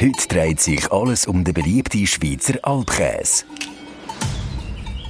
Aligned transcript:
Heute 0.00 0.26
dreht 0.28 0.60
sich 0.60 0.90
alles 0.90 1.26
um 1.26 1.44
den 1.44 1.54
beliebten 1.54 2.06
Schweizer 2.06 2.54
Alpkäse. 2.62 3.44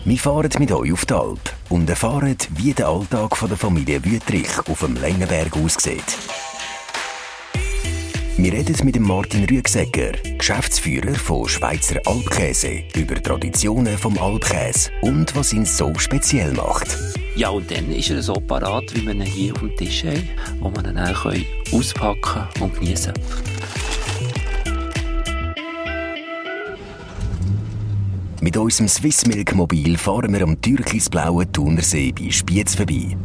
Wir 0.04 0.18
fahren 0.18 0.50
mit 0.58 0.70
euch 0.70 0.92
auf 0.92 1.06
die 1.06 1.14
Alp 1.14 1.54
und 1.70 1.88
erfahren, 1.88 2.36
wie 2.56 2.74
der 2.74 2.88
Alltag 2.88 3.38
der 3.40 3.56
Familie 3.56 4.04
Wüttrich 4.04 4.50
auf 4.68 4.80
dem 4.80 4.96
Längenberg 4.96 5.56
aussieht. 5.56 6.18
Wir 8.36 8.52
reden 8.52 8.76
mit 8.84 8.98
Martin 8.98 9.44
Rüegsecker, 9.44 10.12
Geschäftsführer 10.36 11.14
von 11.14 11.48
Schweizer 11.48 12.00
Alpkäse, 12.04 12.82
über 12.94 13.22
Traditionen 13.22 13.96
vom 13.96 14.18
Alpkäse 14.18 14.90
und 15.02 15.34
was 15.36 15.52
ihn 15.52 15.64
so 15.64 15.94
speziell 15.96 16.52
macht. 16.52 16.98
Ja, 17.36 17.48
und 17.48 17.70
dann 17.70 17.90
ist 17.92 18.10
er 18.10 18.22
so 18.22 18.34
parat, 18.34 18.94
wie 18.94 19.06
wir 19.06 19.14
ihn 19.14 19.22
hier 19.22 19.52
auf 19.52 19.60
dem 19.60 19.76
Tisch 19.76 20.04
haben, 20.04 20.28
wo 20.60 20.70
wir 20.70 20.84
ihn 20.84 20.96
dann 20.96 21.44
auspacken 21.72 22.48
und 22.60 22.74
genießen 22.74 23.14
können. 23.14 23.51
Mit 28.42 28.56
unserem 28.56 28.88
Swissmilk 28.88 29.54
Mobil 29.54 29.96
fahren 29.96 30.32
wir 30.32 30.42
am 30.42 30.60
türkisblauen 30.60 31.52
Thunersee 31.52 32.10
bei 32.10 32.28
Spiez 32.28 32.74
vorbei. 32.74 33.16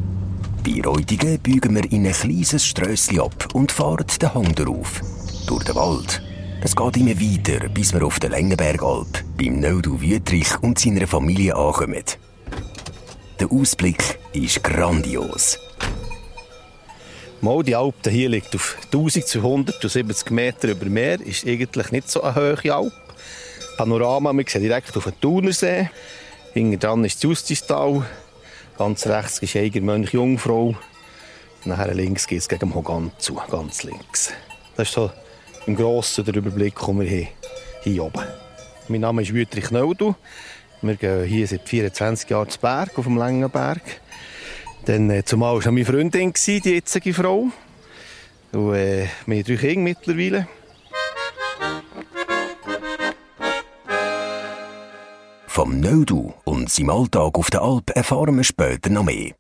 Bei 0.64 0.80
Reutigen 0.88 1.40
biegen 1.40 1.74
wir 1.74 1.92
in 1.92 2.06
ein 2.06 2.14
kleines 2.14 2.64
Strösschen 2.64 3.22
ab 3.22 3.48
und 3.54 3.72
fahren 3.72 4.06
den 4.22 4.32
Hang 4.36 4.54
darauf. 4.54 5.02
Durch 5.48 5.64
den 5.64 5.74
Wald. 5.74 6.22
Es 6.62 6.76
geht 6.76 6.98
immer 6.98 7.20
weiter, 7.20 7.68
bis 7.68 7.96
wir 7.96 8.06
auf 8.06 8.20
der 8.20 8.30
Längenbergalp 8.30 9.24
beim 9.40 9.60
Neudu 9.60 10.00
Wüttrich 10.00 10.56
und 10.62 10.78
seiner 10.78 11.08
Familie 11.08 11.56
ankommen. 11.56 12.04
Der 13.40 13.52
Ausblick 13.52 14.20
ist 14.34 14.64
grandios. 14.64 15.58
Mal, 17.42 17.64
die 17.64 17.76
Alp 17.76 18.08
hier 18.08 18.30
liegt 18.30 18.54
auf 18.54 18.78
1270 18.94 20.30
Meter 20.30 20.68
über 20.68 20.86
Meer, 20.86 21.20
ist 21.22 21.48
eigentlich 21.48 21.92
nicht 21.92 22.08
so 22.08 22.22
eine 22.22 22.36
hohe 22.36 22.72
Alp. 22.72 23.07
Panorama, 23.78 24.34
wir 24.34 24.44
sehen 24.48 24.64
direkt 24.64 24.98
auf 24.98 25.04
den 25.04 25.20
Thunersee. 25.22 25.92
Hinten 26.54 26.80
dran 26.80 27.06
ist 27.06 27.18
das 27.18 27.24
Justistal. 27.24 28.04
Ganz 28.76 29.06
rechts 29.06 29.38
ist 29.38 29.56
Eiger 29.56 29.82
Mönch 29.82 30.14
Jungfrau. 30.14 30.74
Nachher 31.64 31.94
links 31.94 32.26
geht 32.26 32.40
es 32.40 32.50
gegen 32.50 32.74
Hogan 32.74 33.12
zu, 33.20 33.40
ganz 33.52 33.84
links. 33.84 34.34
Das 34.76 34.88
ist 34.88 34.96
so 34.96 35.12
im 35.68 35.76
Grossen 35.76 36.26
der 36.26 36.36
Überblick, 36.36 36.74
den 36.80 37.00
wir 37.00 37.08
haben, 37.08 37.28
hier 37.84 38.04
oben. 38.04 38.24
Mein 38.88 39.02
Name 39.02 39.22
ist 39.22 39.34
Wüterich 39.34 39.70
Neudu. 39.70 40.16
Wir 40.82 40.96
gehen 40.96 41.26
hier 41.26 41.48
seit 41.48 41.70
24 41.70 42.32
Jahren 42.32 42.50
zu 42.50 42.60
Berg, 42.60 42.98
auf 42.98 43.06
dem 43.06 43.18
Längenberg. 43.18 43.82
Dann, 44.86 45.12
äh, 45.12 45.24
zumal 45.24 45.64
war 45.64 45.72
meine 45.72 45.86
Freundin, 45.86 46.34
die 46.34 46.60
jetzige 46.62 47.14
Frau. 47.14 47.50
Und, 48.54 48.74
äh, 48.74 49.06
wir 49.28 49.38
haben 49.38 49.44
drei 49.44 49.56
Kinder 49.56 49.82
mittlerweile. 49.82 50.48
Vom 55.58 55.80
Neudu 55.80 56.34
und 56.44 56.70
seinem 56.70 56.92
Alltag 56.92 57.36
auf 57.36 57.50
der 57.50 57.64
Alp 57.64 57.90
erfahren 57.96 58.38
wir 58.38 58.44
später 58.44 58.92
noch 58.92 59.02
mehr. 59.02 59.34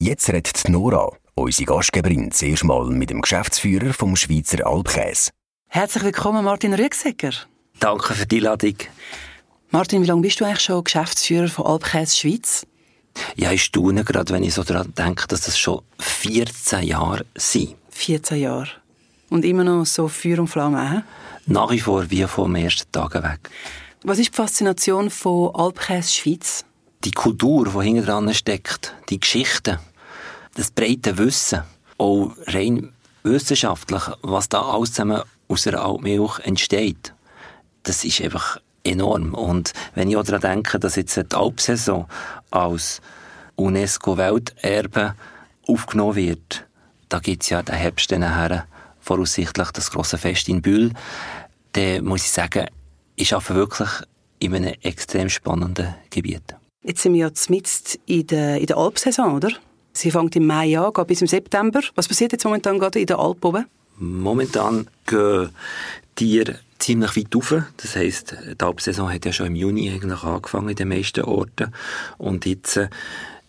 Jetzt 0.00 0.30
redet 0.30 0.66
Nora, 0.70 1.12
unsere 1.34 1.66
Gastgeberin, 1.66 2.32
zuerst 2.32 2.64
mal 2.64 2.86
mit 2.86 3.10
dem 3.10 3.20
Geschäftsführer 3.20 3.92
vom 3.92 4.16
Schweizer 4.16 4.66
Alpkäse. 4.66 5.28
Herzlich 5.68 6.04
willkommen, 6.04 6.42
Martin 6.42 6.72
Rüegsecker. 6.72 7.32
Danke 7.78 8.14
für 8.14 8.24
die 8.24 8.38
Einladung. 8.38 8.76
Martin, 9.70 10.00
wie 10.00 10.06
lange 10.06 10.22
bist 10.22 10.40
du 10.40 10.46
eigentlich 10.46 10.60
schon 10.60 10.84
Geschäftsführer 10.84 11.48
von 11.48 11.66
Alpkäse 11.66 12.16
Schweiz? 12.16 12.66
Ja, 13.36 13.52
ich 13.52 13.64
staune 13.64 14.04
gerade, 14.04 14.32
wenn 14.32 14.44
ich 14.44 14.54
so 14.54 14.62
daran 14.62 14.94
denke, 14.96 15.28
dass 15.28 15.42
das 15.42 15.58
schon 15.58 15.82
14 15.98 16.82
Jahre 16.84 17.26
sind. 17.34 17.76
14 17.90 18.38
Jahre. 18.38 18.70
Und 19.28 19.44
immer 19.44 19.64
noch 19.64 19.84
so 19.84 20.08
Feuer 20.08 20.38
und 20.38 20.48
Flamme, 20.48 21.04
äh? 21.04 21.50
Nach 21.52 21.70
wie 21.70 21.80
vor 21.80 22.10
wie 22.10 22.24
vom 22.24 22.54
ersten 22.54 22.90
Tag 22.90 23.12
weg. 23.22 23.50
Was 24.04 24.18
ist 24.18 24.32
die 24.32 24.36
Faszination 24.36 25.10
von 25.10 25.54
Alpkäse 25.54 26.10
Schweiz? 26.10 26.64
Die 27.04 27.12
Kultur, 27.12 27.66
die 27.66 27.84
hinten 27.84 28.04
dran 28.04 28.34
steckt, 28.34 28.96
die 29.08 29.20
Geschichte, 29.20 29.78
das 30.54 30.72
breite 30.72 31.18
Wissen, 31.18 31.62
auch 31.98 32.32
rein 32.48 32.92
wissenschaftlich, 33.22 34.02
was 34.22 34.48
da 34.48 34.60
alles 34.62 34.90
zusammen 34.90 35.22
aus 35.46 35.62
der 35.62 35.80
Altmilch 35.80 36.40
entsteht, 36.40 37.14
das 37.84 38.04
ist 38.04 38.20
einfach 38.20 38.60
enorm. 38.82 39.34
Und 39.34 39.72
wenn 39.94 40.10
ich 40.10 40.16
auch 40.16 40.24
daran 40.24 40.40
denke, 40.40 40.80
dass 40.80 40.96
jetzt 40.96 41.16
die 41.16 41.36
Alpsaison 41.36 42.06
als 42.50 43.00
UNESCO-Welterbe 43.54 45.14
aufgenommen 45.68 46.16
wird, 46.16 46.66
da 47.08 47.20
gibt 47.20 47.44
es 47.44 47.50
ja 47.50 47.62
den 47.62 47.76
Herbst 47.76 48.10
nachher 48.10 48.66
voraussichtlich 48.98 49.70
das 49.70 49.92
große 49.92 50.18
Fest 50.18 50.48
in 50.48 50.60
Bühl, 50.60 50.92
dann 51.70 52.04
muss 52.04 52.24
ich 52.24 52.32
sagen, 52.32 52.66
ich 53.16 53.34
arbeite 53.34 53.54
wirklich 53.54 53.90
in 54.38 54.54
einem 54.54 54.74
extrem 54.82 55.28
spannenden 55.28 55.94
Gebiet. 56.10 56.42
Jetzt 56.82 57.02
sind 57.02 57.14
wir 57.14 57.26
ja 57.26 57.32
mitten 57.48 58.00
in 58.06 58.26
der, 58.26 58.58
in 58.58 58.66
der 58.66 58.76
Alpsaison, 58.76 59.36
oder? 59.36 59.50
Sie 59.92 60.10
fängt 60.10 60.34
im 60.36 60.46
Mai 60.46 60.78
an, 60.78 60.92
geht 60.92 61.06
bis 61.06 61.20
im 61.20 61.26
September. 61.26 61.80
Was 61.94 62.08
passiert 62.08 62.32
jetzt 62.32 62.44
momentan 62.44 62.78
gerade 62.78 62.98
in 62.98 63.06
der 63.06 63.18
Alp 63.18 63.44
oben? 63.44 63.66
Momentan 63.98 64.88
gehen 65.06 65.50
Tiere 66.16 66.58
ziemlich 66.78 67.16
weit 67.16 67.34
rauf. 67.36 67.54
Das 67.76 67.94
heisst, 67.94 68.34
die 68.60 68.64
Alpsaison 68.64 69.12
hat 69.12 69.24
ja 69.24 69.32
schon 69.32 69.46
im 69.46 69.54
Juni 69.54 69.90
eigentlich 69.90 70.22
angefangen 70.24 70.70
in 70.70 70.76
den 70.76 70.88
meisten 70.88 71.24
Orten. 71.24 71.72
Und 72.18 72.46
jetzt 72.46 72.76
äh, 72.76 72.88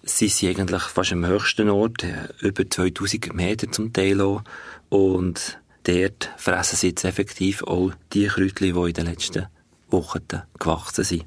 sind 0.03 0.31
sie 0.31 0.49
eigentlich 0.49 0.83
fast 0.83 1.13
am 1.13 1.25
höchsten 1.25 1.69
Ort, 1.69 2.03
äh, 2.03 2.27
über 2.41 2.69
2000 2.69 3.33
Meter 3.33 3.71
zum 3.71 3.91
Teil 3.91 4.21
auch. 4.21 4.43
Und 4.89 5.59
dort 5.85 6.29
fressen 6.37 6.75
sie 6.75 6.89
jetzt 6.89 7.05
effektiv 7.05 7.63
auch 7.63 7.91
die 8.13 8.27
Kräutchen, 8.27 8.73
die 8.73 8.89
in 8.89 8.93
den 8.93 9.05
letzten 9.05 9.47
Wochen 9.93 10.27
gewachsen 10.59 11.03
sind. 11.03 11.25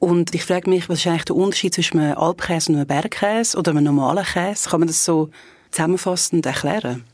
Und 0.00 0.34
ich 0.34 0.44
frage 0.44 0.68
mich, 0.68 0.88
was 0.88 1.00
ist 1.00 1.06
eigentlich 1.06 1.24
der 1.26 1.36
Unterschied 1.36 1.74
zwischen 1.74 2.00
einem 2.00 2.16
Alpkäse 2.16 2.72
und 2.72 2.78
einem 2.78 2.86
Bergkäse 2.86 3.56
oder 3.56 3.70
einem 3.70 3.84
normalen 3.84 4.24
Käse? 4.24 4.68
Kann 4.68 4.80
man 4.80 4.88
das 4.88 5.04
so 5.04 5.30
zusammenfassend 5.70 6.46
erklären? 6.46 7.04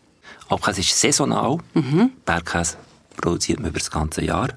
Alpkäse 0.48 0.80
ist 0.80 0.98
saisonal. 0.98 1.58
Mhm. 1.74 2.12
Bergkäse 2.24 2.76
produziert 3.16 3.58
man 3.58 3.70
über 3.70 3.80
das 3.80 3.90
ganze 3.90 4.24
Jahr. 4.24 4.50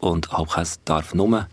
Und 0.00 0.34
Alpkäse 0.34 0.78
darf 0.84 1.14
nur 1.14 1.46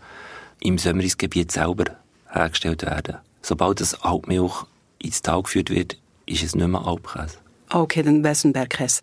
im 0.60 0.76
Sömmerisgebiet 0.76 1.52
selber 1.52 1.84
hergestellt 2.28 2.82
werden. 2.82 3.18
Sobald 3.40 3.80
das 3.80 3.94
Alpmilch 4.02 4.64
ins 4.98 5.22
Tal 5.22 5.42
geführt 5.42 5.70
wird, 5.70 5.96
ist 6.26 6.42
es 6.42 6.54
nicht 6.54 6.66
mehr 6.66 6.84
Alpkäse. 6.84 7.38
Okay, 7.70 8.02
dann 8.02 8.22
wäre 8.22 8.32
es 8.32 8.44
ein 8.44 8.52
Bergkäse. 8.52 9.02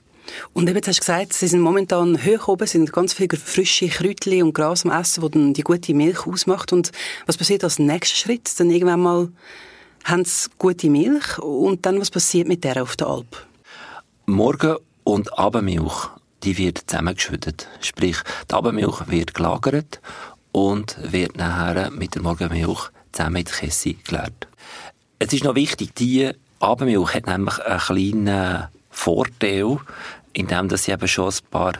Und 0.53 0.69
eben, 0.69 0.81
hast 0.85 0.97
du 0.97 1.01
gesagt, 1.01 1.33
sie 1.33 1.47
sind 1.47 1.61
momentan 1.61 2.23
hoch 2.23 2.47
oben, 2.47 2.67
sind 2.67 2.91
ganz 2.91 3.13
viele 3.13 3.37
frische 3.37 3.87
Kräutchen 3.87 4.43
und 4.43 4.53
Gras 4.53 4.85
am 4.85 4.91
Essen, 4.91 5.21
die 5.21 5.31
dann 5.31 5.53
die 5.53 5.61
gute 5.61 5.93
Milch 5.93 6.25
ausmacht. 6.25 6.73
Und 6.73 6.91
was 7.25 7.37
passiert 7.37 7.63
als 7.63 7.79
nächster 7.79 8.15
Schritt? 8.15 8.59
Dann 8.59 8.69
irgendwann 8.69 9.01
mal 9.01 9.29
haben 10.03 10.25
sie 10.25 10.49
gute 10.57 10.89
Milch 10.89 11.37
und 11.39 11.85
dann 11.85 11.99
was 11.99 12.11
passiert 12.11 12.47
mit 12.47 12.63
der 12.63 12.81
auf 12.81 12.95
der 12.95 13.07
Alp? 13.07 13.47
Morgen- 14.25 14.77
und 15.03 15.37
Abendmilch, 15.37 16.07
die 16.43 16.57
wird 16.57 16.83
zusammengeschüttet. 16.87 17.67
Sprich, 17.81 18.17
die 18.49 18.53
Abendmilch 18.53 19.07
wird 19.07 19.33
gelagert 19.33 19.99
und 20.51 20.97
wird 21.01 21.37
nachher 21.37 21.91
mit 21.91 22.15
der 22.15 22.21
Morgenmilch 22.21 22.89
zusammen 23.11 23.43
die 23.43 23.51
Kesse 23.51 23.93
geleert. 23.93 24.47
Es 25.19 25.33
ist 25.33 25.43
noch 25.43 25.55
wichtig, 25.55 25.95
die 25.95 26.31
Abendmilch 26.59 27.13
hat 27.13 27.27
nämlich 27.27 27.59
einen 27.59 27.79
kleinen 27.79 28.67
Vorteil, 28.89 29.77
indem 30.33 30.69
sie 30.75 30.91
eben 30.91 31.07
schon 31.07 31.29
ein 31.29 31.49
paar 31.51 31.73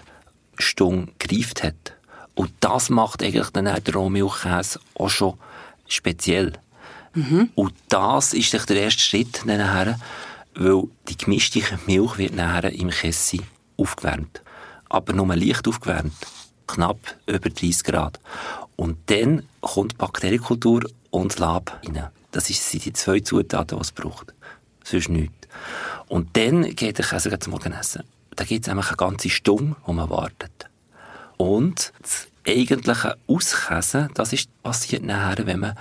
Stunden 0.57 1.11
gereift 1.19 1.63
hat. 1.63 1.93
Und 2.35 2.51
das 2.59 2.89
macht 2.89 3.23
eigentlich 3.23 3.49
dann 3.49 3.67
auch 3.67 3.79
der 3.79 3.93
Rohmilchkäse 3.95 4.79
auch 4.95 5.09
schon 5.09 5.37
speziell. 5.87 6.53
Mhm. 7.13 7.49
Und 7.55 7.73
das 7.89 8.33
ist 8.33 8.53
der 8.53 8.77
erste 8.77 9.01
Schritt 9.01 9.45
nachher, 9.45 9.99
weil 10.55 10.83
die 11.07 11.17
gemischte 11.17 11.61
Milch 11.85 12.17
wird 12.17 12.35
nachher 12.35 12.71
im 12.71 12.89
Kessel 12.89 13.41
aufgewärmt. 13.77 14.41
Aber 14.89 15.13
nur 15.13 15.35
leicht 15.35 15.67
aufgewärmt. 15.67 16.13
Knapp 16.67 16.99
über 17.25 17.49
30 17.49 17.83
Grad. 17.83 18.19
Und 18.75 18.97
dann 19.07 19.43
kommt 19.61 19.93
die 19.93 19.97
Bakterienkultur 19.97 20.89
und 21.09 21.39
Lab 21.39 21.79
rein. 21.83 22.07
Das 22.31 22.47
sind 22.47 22.85
die 22.85 22.93
zwei 22.93 23.19
Zutaten, 23.19 23.77
die 23.77 23.81
es 23.81 23.91
braucht. 23.91 24.33
Sonst 24.83 25.09
nichts. 25.09 25.47
Und 26.07 26.37
dann 26.37 26.63
geht 26.75 26.97
der 26.97 27.05
Käse 27.05 27.37
zum 27.39 27.51
Morgenessen. 27.51 28.03
Da 28.39 28.45
gibt 28.45 28.65
es 28.65 28.71
eine 28.71 28.81
ganze 28.95 29.29
Stunde, 29.29 29.75
wo 29.85 29.91
man 29.91 30.09
wartet. 30.09 30.69
Und 31.35 31.91
das 32.01 32.29
eigentliche 32.47 33.17
Auskäsen, 33.27 34.11
das 34.13 34.31
ist 34.31 34.49
passiert 34.63 35.03
nachher, 35.03 35.45
wenn 35.45 35.59
man 35.59 35.75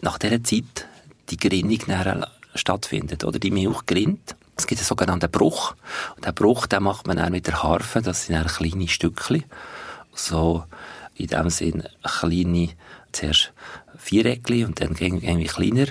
nach 0.00 0.18
dieser 0.18 0.42
Zeit 0.42 0.88
die 1.30 1.36
Grinnung 1.36 1.78
nachher 1.86 2.28
stattfindet. 2.56 3.22
Oder 3.22 3.38
die 3.38 3.52
Milch 3.52 3.86
grinnt. 3.86 4.34
Es 4.56 4.66
gibt 4.66 4.80
einen 4.80 4.86
sogenannten 4.88 5.30
Bruch. 5.30 5.76
Und 6.16 6.26
den 6.26 6.34
Bruch 6.34 6.66
den 6.66 6.82
macht 6.82 7.06
man 7.06 7.18
dann 7.18 7.30
mit 7.30 7.46
der 7.46 7.62
Harfe. 7.62 8.02
Das 8.02 8.26
sind 8.26 8.34
dann 8.34 8.48
kleine 8.48 8.88
Stückchen. 8.88 9.44
So 10.12 10.64
in 11.14 11.28
dem 11.28 11.50
Sinn 11.50 11.84
kleine, 12.02 12.70
zuerst 13.12 13.52
Viereckchen 13.96 14.66
und 14.66 14.80
dann 14.80 14.96
irgendwie 14.96 15.44
kleiner 15.44 15.86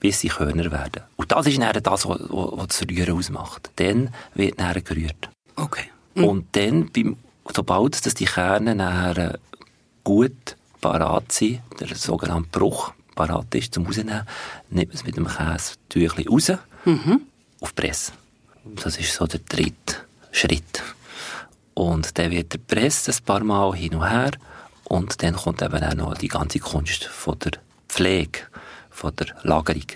bis 0.00 0.20
sie 0.20 0.28
Körner 0.28 0.70
werden. 0.70 1.02
Und 1.16 1.32
das 1.32 1.46
ist 1.46 1.58
dann 1.58 1.82
das, 1.82 2.06
was, 2.06 2.20
was 2.28 2.68
das 2.68 2.82
Rühren 2.82 3.16
ausmacht. 3.16 3.70
Dann 3.76 4.10
wird 4.34 4.60
dann 4.60 4.84
gerührt. 4.84 5.30
Okay. 5.58 5.90
Mhm. 6.14 6.24
Und 6.24 6.56
dann, 6.56 6.90
beim, 6.90 7.16
sobald 7.52 8.04
dass 8.04 8.14
die 8.14 8.24
Kerne 8.24 8.74
nachher 8.74 9.38
gut 10.04 10.56
parat 10.80 11.32
sind, 11.32 11.60
der 11.80 11.94
sogenannte 11.96 12.48
Bruch 12.50 12.92
parat 13.14 13.54
ist 13.54 13.74
zum 13.74 13.86
Rausnehmen, 13.86 14.22
nimmt 14.70 14.88
man 14.88 14.96
es 14.96 15.04
mit 15.04 15.16
dem 15.16 15.26
Käsetüchli 15.26 16.28
raus 16.28 16.52
mhm. 16.84 17.22
auf 17.60 17.72
die 17.72 17.82
Presse. 17.82 18.12
Das 18.64 18.96
ist 18.96 19.14
so 19.14 19.26
der 19.26 19.40
dritte 19.40 19.96
Schritt. 20.30 20.82
Und 21.74 22.18
dann 22.18 22.30
wird 22.30 22.52
der 22.52 22.58
Press 22.58 23.08
ein 23.08 23.24
paar 23.24 23.42
Mal 23.42 23.74
hin 23.74 23.94
und 23.94 24.08
her 24.08 24.32
und 24.84 25.22
dann 25.22 25.36
kommt 25.36 25.62
eben 25.62 25.82
auch 25.82 25.94
noch 25.94 26.18
die 26.18 26.28
ganze 26.28 26.58
Kunst 26.58 27.04
von 27.04 27.38
der 27.38 27.52
Pflege, 27.88 28.40
von 28.90 29.14
der 29.16 29.28
Lagerung, 29.42 29.86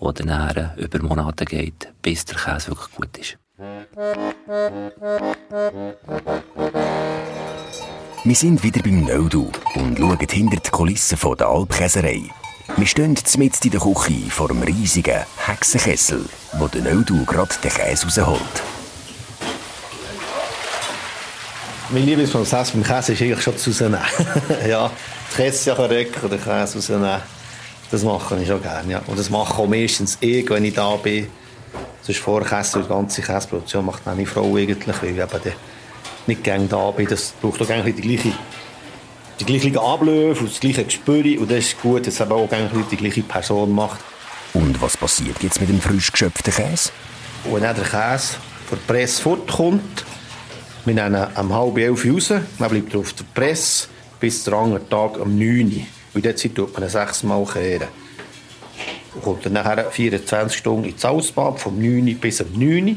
die 0.00 0.22
dann 0.22 0.70
über 0.76 1.02
Monate 1.02 1.44
geht, 1.44 1.92
bis 2.02 2.24
der 2.24 2.36
Käse 2.36 2.68
wirklich 2.68 2.94
gut 2.94 3.18
ist. 3.18 3.38
Wir 3.56 3.94
sind 8.34 8.64
wieder 8.64 8.82
beim 8.82 9.04
Neudu 9.04 9.52
und 9.76 9.96
schauen 9.96 10.18
hinter 10.28 10.56
die 10.56 10.70
Kulissen 10.70 11.16
der 11.38 11.46
Alpkäserei. 11.46 12.22
Wir 12.76 12.86
stehen 12.86 13.16
mitten 13.38 13.64
in 13.64 13.70
der 13.70 13.80
Küche 13.80 14.30
vor 14.30 14.50
einem 14.50 14.62
riesigen 14.62 15.20
Hexenkessel, 15.36 16.24
wo 16.54 16.66
der 16.66 16.82
Neudu 16.82 17.24
gerade 17.26 17.54
den 17.62 17.70
Käse 17.70 18.06
rausholt. 18.06 18.40
Mein 21.90 22.06
Lieblingsprozess 22.06 22.72
beim 22.72 22.82
Käse 22.82 23.12
ist 23.12 23.22
eigentlich 23.22 23.42
schon 23.42 23.56
zu 23.56 23.70
rausnehmen. 23.70 24.00
ja, 24.68 24.90
die 25.30 25.36
Käse 25.36 25.90
weg 25.90 26.18
oder 26.24 26.36
den 26.36 26.44
Käse 26.44 26.74
rausnehmen. 26.74 27.20
Das 27.88 28.02
mache 28.02 28.40
ich 28.40 28.48
schon 28.48 28.60
gerne. 28.60 28.90
Ja. 28.90 29.02
Und 29.06 29.16
das 29.16 29.30
mache 29.30 29.52
ich 29.52 29.58
auch 29.60 29.68
meistens 29.68 30.18
ich, 30.20 30.50
wenn 30.50 30.64
ich 30.64 30.74
da 30.74 30.96
bin. 30.96 31.28
Das 32.06 32.16
ist 32.16 32.22
vor 32.22 32.42
Käse, 32.44 32.82
die 32.82 32.88
ganze 32.88 33.22
Käseproduktion 33.22 33.86
macht 33.86 34.04
meine 34.04 34.26
Frau 34.26 34.56
eigentlich, 34.56 35.02
weil 35.02 35.10
ich 35.10 35.16
eben 35.16 35.54
nicht 36.26 36.44
gerne 36.44 36.66
da 36.66 36.90
bin. 36.90 37.06
Das 37.06 37.32
braucht 37.40 37.62
auch 37.62 37.70
eigentlich 37.70 37.96
die 37.96 38.02
gleiche 38.02 38.32
die 39.40 39.44
gleichen 39.46 39.76
Abläufe 39.78 40.40
und 40.40 40.50
das 40.50 40.60
gleiche 40.60 40.84
Gespür. 40.84 41.40
Und 41.40 41.50
das 41.50 41.58
ist 41.58 41.80
gut, 41.80 42.06
dass 42.06 42.14
es 42.14 42.20
auch 42.20 42.48
die 42.90 42.96
gleiche 42.96 43.22
Person 43.22 43.72
macht. 43.74 44.00
Und 44.52 44.80
was 44.80 44.96
passiert 44.96 45.42
jetzt 45.42 45.60
mit 45.60 45.70
dem 45.70 45.80
frisch 45.80 46.12
geschöpften 46.12 46.52
Käse? 46.52 46.90
Wenn 47.44 47.62
der 47.62 47.74
Käse 47.74 48.36
von 48.68 48.78
der 48.78 48.92
Presse 48.92 49.22
fortkommt, 49.22 50.04
wir 50.84 50.94
nehmen 50.94 51.26
um 51.36 51.54
halb 51.54 51.78
elf 51.78 52.04
raus, 52.04 52.28
dann 52.28 52.70
bleibt 52.70 52.92
er 52.92 53.00
auf 53.00 53.12
der 53.14 53.24
Presse 53.34 53.88
bis 54.20 54.44
der 54.44 54.54
andere 54.54 54.86
Tag 54.88 55.18
um 55.18 55.38
9 55.38 55.66
Uhr. 55.66 55.82
Und 56.14 56.26
in 56.26 56.36
Zeit 56.36 56.54
tut 56.54 56.72
man 56.74 56.84
ihn 56.84 56.88
sechsmal 56.88 57.44
kehren. 57.46 57.88
Kommt 59.22 59.46
dann 59.46 59.52
nachher 59.54 59.90
24 59.90 60.58
Stunden 60.58 60.84
ins 60.84 61.00
Salzbad, 61.00 61.60
vom 61.60 61.78
9 61.78 62.08
Uhr 62.08 62.14
bis 62.14 62.40
um 62.40 62.52
9 62.52 62.88
Uhr. 62.88 62.96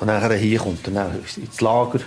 Und 0.00 0.06
nachher 0.06 0.34
hier 0.34 0.58
kommt 0.58 0.86
dann 0.86 1.24
ins 1.36 1.60
Lager 1.60 2.00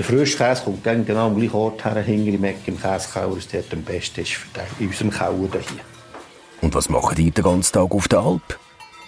der 0.00 0.04
Frischkäse 0.04 0.62
kommt 0.64 0.82
genau 0.82 1.26
am 1.26 1.36
gleichen 1.36 1.54
Ort 1.54 1.84
her, 1.84 2.00
hinter 2.02 2.32
im 2.32 2.44
Eck 2.44 2.66
im 2.66 2.80
Käsekeller, 2.80 3.34
das 3.34 3.48
dort 3.48 3.72
am 3.72 3.82
besten 3.82 4.20
ist 4.20 4.32
für 4.32 4.48
den, 4.54 4.62
in 4.78 4.86
unserem 4.86 5.10
Keller 5.10 5.60
hier. 5.60 5.80
Und 6.62 6.74
was 6.74 6.88
machen 6.88 7.22
ihr 7.22 7.30
den 7.30 7.44
ganzen 7.44 7.72
Tag 7.74 7.90
auf 7.90 8.08
der 8.08 8.20
Alp? 8.20 8.58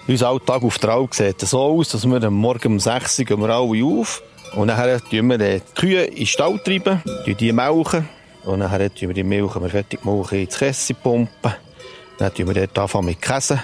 Unser 0.06 0.28
Alltag 0.28 0.62
auf 0.62 0.78
der 0.78 0.90
Alp 0.90 1.14
sieht 1.14 1.40
so 1.40 1.60
aus, 1.60 1.90
dass 1.90 2.04
wir 2.04 2.22
am 2.22 2.34
Morgen 2.34 2.74
um 2.74 2.80
6 2.80 3.20
Uhr 3.20 3.24
gehen 3.24 3.40
wir 3.40 3.48
alle 3.48 3.84
auf 3.84 4.22
und 4.54 4.68
dann 4.68 5.00
treiben 5.00 5.30
wir 5.30 5.38
die 5.38 5.62
Kühe 5.74 6.04
in 6.04 6.16
den 6.16 6.26
Stall, 6.26 6.60
treiben, 6.62 7.02
die 7.26 7.52
melken 7.52 8.06
und 8.44 8.60
dann 8.60 8.94
tun 8.94 9.08
wir 9.08 9.14
die 9.14 9.24
Milch, 9.24 9.54
wenn 9.54 9.62
wir 9.62 9.70
fertig 9.70 10.04
machen, 10.04 10.40
ins 10.40 10.58
Käse 10.58 10.92
pumpen. 10.92 11.54
Dann 12.18 12.34
tun 12.34 12.46
wir 12.46 12.54
dort 12.54 12.78
anfangen 12.78 13.06
mit 13.06 13.22
Käse. 13.22 13.62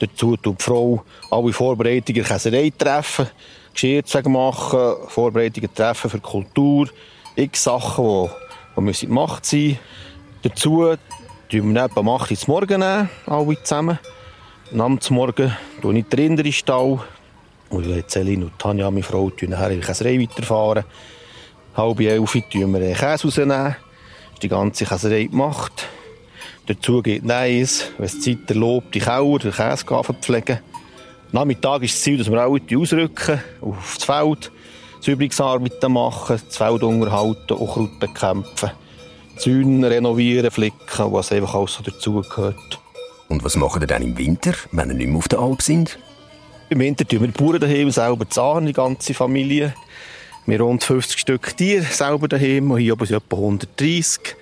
Dazu 0.00 0.36
tut 0.36 0.58
die 0.58 0.62
Frau 0.62 1.04
alle 1.30 1.52
Vorbereitungen 1.52 2.22
der 2.22 2.24
Käserei 2.24 2.72
treffen. 2.76 3.28
Geschirr 3.72 4.02
machen, 4.28 4.94
Vorbereitungen 5.08 5.72
treffen 5.74 6.10
für 6.10 6.20
Kultur, 6.20 6.88
x 7.36 7.64
Sachen, 7.64 8.30
die, 8.76 8.92
die 8.92 9.06
gemacht 9.06 9.44
sein 9.44 9.78
Dazu 10.42 10.94
tun 11.48 11.74
wir 11.74 11.84
etwa 11.84 12.00
um 12.00 12.08
8 12.08 12.30
Uhr 12.30 12.38
morgen 12.48 12.82
alle 12.82 13.62
zusammen. 13.62 13.98
Namens 14.70 15.10
Morgen 15.10 15.56
tue 15.80 15.98
ich 15.98 16.04
den 16.06 16.38
in 16.38 16.52
Stall. 16.52 17.00
Und 17.70 18.10
Celine 18.10 18.46
und 18.46 18.58
Tanja, 18.58 18.90
meine 18.90 19.02
Frau, 19.02 19.30
tun 19.30 19.50
nachher 19.50 19.70
in 19.70 19.80
die 19.80 19.86
Käserei 19.86 20.20
weiterfahren. 20.20 20.84
Halb 21.76 22.00
elf 22.00 22.32
tun 22.50 22.72
wir 22.72 22.80
den 22.80 22.94
Käse 22.94 23.24
rausnehmen. 23.24 23.76
ist 24.34 24.42
die 24.42 24.48
ganze 24.48 24.84
Käserei 24.84 25.24
gemacht. 25.24 25.83
Dazu 26.66 27.02
geht 27.02 27.24
Neis, 27.24 27.90
wenn 27.98 28.06
es 28.06 28.20
Zeit 28.20 28.48
erlaubt, 28.48 28.94
die 28.94 29.00
Kauer, 29.00 29.38
den 29.38 29.52
Käse 29.52 29.84
pflegen. 30.20 30.60
Nachmittag 31.30 31.82
ist 31.82 31.94
das 31.94 32.02
Ziel, 32.02 32.16
dass 32.16 32.30
wir 32.30 32.40
alle 32.40 32.60
ausrücken, 32.74 33.40
aufs 33.60 34.04
Feld, 34.04 34.50
Säuberungsarbeiten 35.00 35.92
machen, 35.92 36.40
das 36.42 36.56
Feld 36.56 36.82
unterhalten, 36.82 37.52
Unkraut 37.52 38.00
bekämpfen, 38.00 38.70
Zäune 39.36 39.90
renovieren, 39.90 40.50
flicken, 40.50 41.12
was 41.12 41.32
einfach 41.32 41.54
alles 41.54 41.74
so 41.74 41.82
dazugehört. 41.82 42.78
Und 43.28 43.44
was 43.44 43.56
machen 43.56 43.82
wir 43.82 43.86
dann 43.86 44.02
im 44.02 44.16
Winter, 44.16 44.54
wenn 44.72 44.88
wir 44.88 44.94
nicht 44.94 45.08
mehr 45.08 45.18
auf 45.18 45.28
der 45.28 45.40
Alp 45.40 45.60
sind? 45.60 45.98
Im 46.70 46.78
Winter 46.78 47.06
tun 47.06 47.20
wir 47.20 47.28
die 47.28 47.42
Bauern 47.42 47.60
daheim 47.60 47.90
selber 47.90 48.28
zahlen, 48.30 48.64
die 48.64 48.72
ganze 48.72 49.12
Familie. 49.12 49.74
Wir 50.46 50.58
haben 50.58 50.66
rund 50.66 50.84
50 50.84 51.18
Stück 51.18 51.54
Tiere 51.56 51.82
selber 51.82 52.26
daheim, 52.26 52.70
und 52.70 52.78
hier 52.78 52.94
oben 52.94 53.04
sind 53.04 53.16
etwa 53.16 53.36
130. 53.36 54.36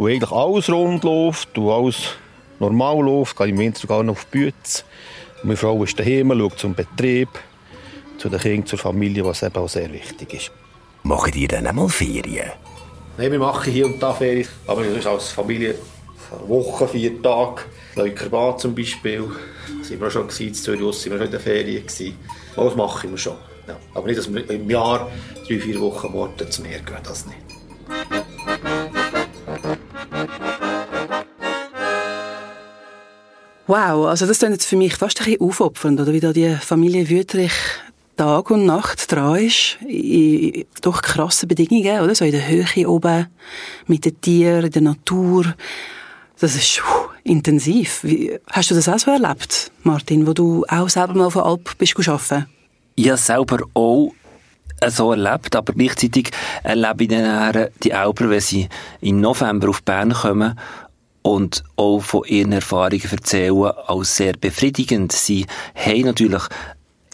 Wo 0.00 0.06
eigentlich 0.06 0.32
alles 0.32 0.70
rund 0.70 1.04
läuft 1.04 1.58
und 1.58 1.68
alles 1.68 2.14
normal 2.58 3.04
läuft, 3.04 3.36
gehe 3.36 3.48
im 3.48 3.58
Winter 3.58 3.80
sogar 3.80 4.02
noch 4.02 4.14
auf 4.14 4.26
die 4.32 4.38
Bütze. 4.38 4.82
Meine 5.42 5.58
Frau 5.58 5.84
ist 5.84 5.98
daheim, 5.98 6.30
schaut 6.30 6.58
zum 6.58 6.74
Betrieb, 6.74 7.28
zu 8.16 8.30
den 8.30 8.40
Kindern, 8.40 8.64
zur 8.64 8.78
Familie, 8.78 9.26
was 9.26 9.42
eben 9.42 9.56
auch 9.56 9.68
sehr 9.68 9.92
wichtig 9.92 10.32
ist. 10.32 10.52
Machen 11.02 11.34
ihr 11.34 11.48
dann 11.48 11.66
einmal 11.66 11.90
Ferien? 11.90 12.50
Nein, 13.18 13.30
wir 13.30 13.38
machen 13.40 13.70
hier 13.70 13.84
und 13.84 14.02
da 14.02 14.14
Ferien, 14.14 14.48
aber 14.66 14.84
wir 14.84 15.06
als 15.06 15.32
Familie 15.32 15.74
Woche, 16.46 16.88
vier 16.88 17.20
Tage. 17.20 17.60
Leukerbad 17.94 18.58
zum 18.58 18.74
Beispiel, 18.74 19.24
da 19.80 19.84
sind 19.84 20.00
wir 20.00 20.10
schon 20.10 20.28
gewesen, 20.28 20.48
in 20.48 20.54
Zürich 20.54 20.96
sind 20.96 21.12
wir 21.12 21.18
schon 21.18 21.26
in 21.26 21.32
der 21.32 21.40
Ferien 21.40 21.86
gewesen. 21.86 22.16
Das 22.56 22.74
machen 22.74 23.10
wir 23.10 23.18
schon. 23.18 23.36
Ja. 23.68 23.76
Aber 23.92 24.06
nicht, 24.06 24.18
dass 24.18 24.32
wir 24.32 24.48
im 24.48 24.70
Jahr 24.70 25.10
drei, 25.46 25.58
vier 25.58 25.78
Wochen 25.78 26.10
Worte 26.14 26.48
zu 26.48 26.62
Meer 26.62 26.78
gehen, 26.78 26.96
das 27.02 27.26
nicht. 27.26 27.49
Wow, 33.70 34.08
also 34.08 34.26
das 34.26 34.38
ist 34.38 34.42
jetzt 34.42 34.66
für 34.66 34.74
mich 34.74 34.96
fast 34.96 35.20
ein 35.20 35.26
bisschen 35.26 35.42
aufopfernd, 35.42 36.00
oder 36.00 36.12
wie 36.12 36.18
da 36.18 36.32
die 36.32 36.56
Familie 36.56 37.08
Wüterich 37.08 37.52
Tag 38.16 38.50
und 38.50 38.66
Nacht 38.66 39.12
dran 39.12 39.36
ist, 39.36 39.78
in 39.86 40.64
doch 40.82 41.00
krassen 41.00 41.46
Bedingungen, 41.46 42.00
oder? 42.00 42.12
So 42.16 42.24
in 42.24 42.32
der 42.32 42.48
Höhe 42.48 42.88
oben, 42.88 43.28
mit 43.86 44.04
den 44.04 44.20
Tieren, 44.20 44.64
in 44.64 44.72
der 44.72 44.82
Natur. 44.82 45.54
Das 46.40 46.56
ist 46.56 46.80
uh, 46.80 47.10
intensiv. 47.22 48.00
Wie, 48.02 48.36
hast 48.50 48.72
du 48.72 48.74
das 48.74 48.88
auch 48.88 48.98
so 48.98 49.12
erlebt, 49.12 49.70
Martin, 49.84 50.26
wo 50.26 50.32
du 50.32 50.64
auch 50.66 50.88
selber 50.88 51.14
mal 51.14 51.26
auf 51.26 51.34
der 51.34 51.44
Alp 51.44 51.78
bist 51.78 51.96
arbeiten? 52.08 52.46
Ja, 52.96 53.16
selber 53.16 53.58
auch 53.74 54.12
so 54.88 55.12
erlebt, 55.12 55.54
aber 55.54 55.74
gleichzeitig 55.74 56.32
erlebe 56.64 57.04
ich 57.04 57.08
dann 57.08 57.68
die 57.84 57.94
Alper, 57.94 58.30
wenn 58.30 58.40
sie 58.40 58.68
im 59.00 59.20
November 59.20 59.68
auf 59.68 59.84
Bern 59.84 60.12
kommen 60.12 60.58
und 61.22 61.64
auch 61.76 62.00
von 62.00 62.24
ihren 62.24 62.52
Erfahrungen 62.52 63.10
erzählen, 63.10 63.64
als 63.86 64.16
sehr 64.16 64.32
befriedigend. 64.34 65.12
Sie 65.12 65.46
haben 65.74 66.02
natürlich 66.02 66.42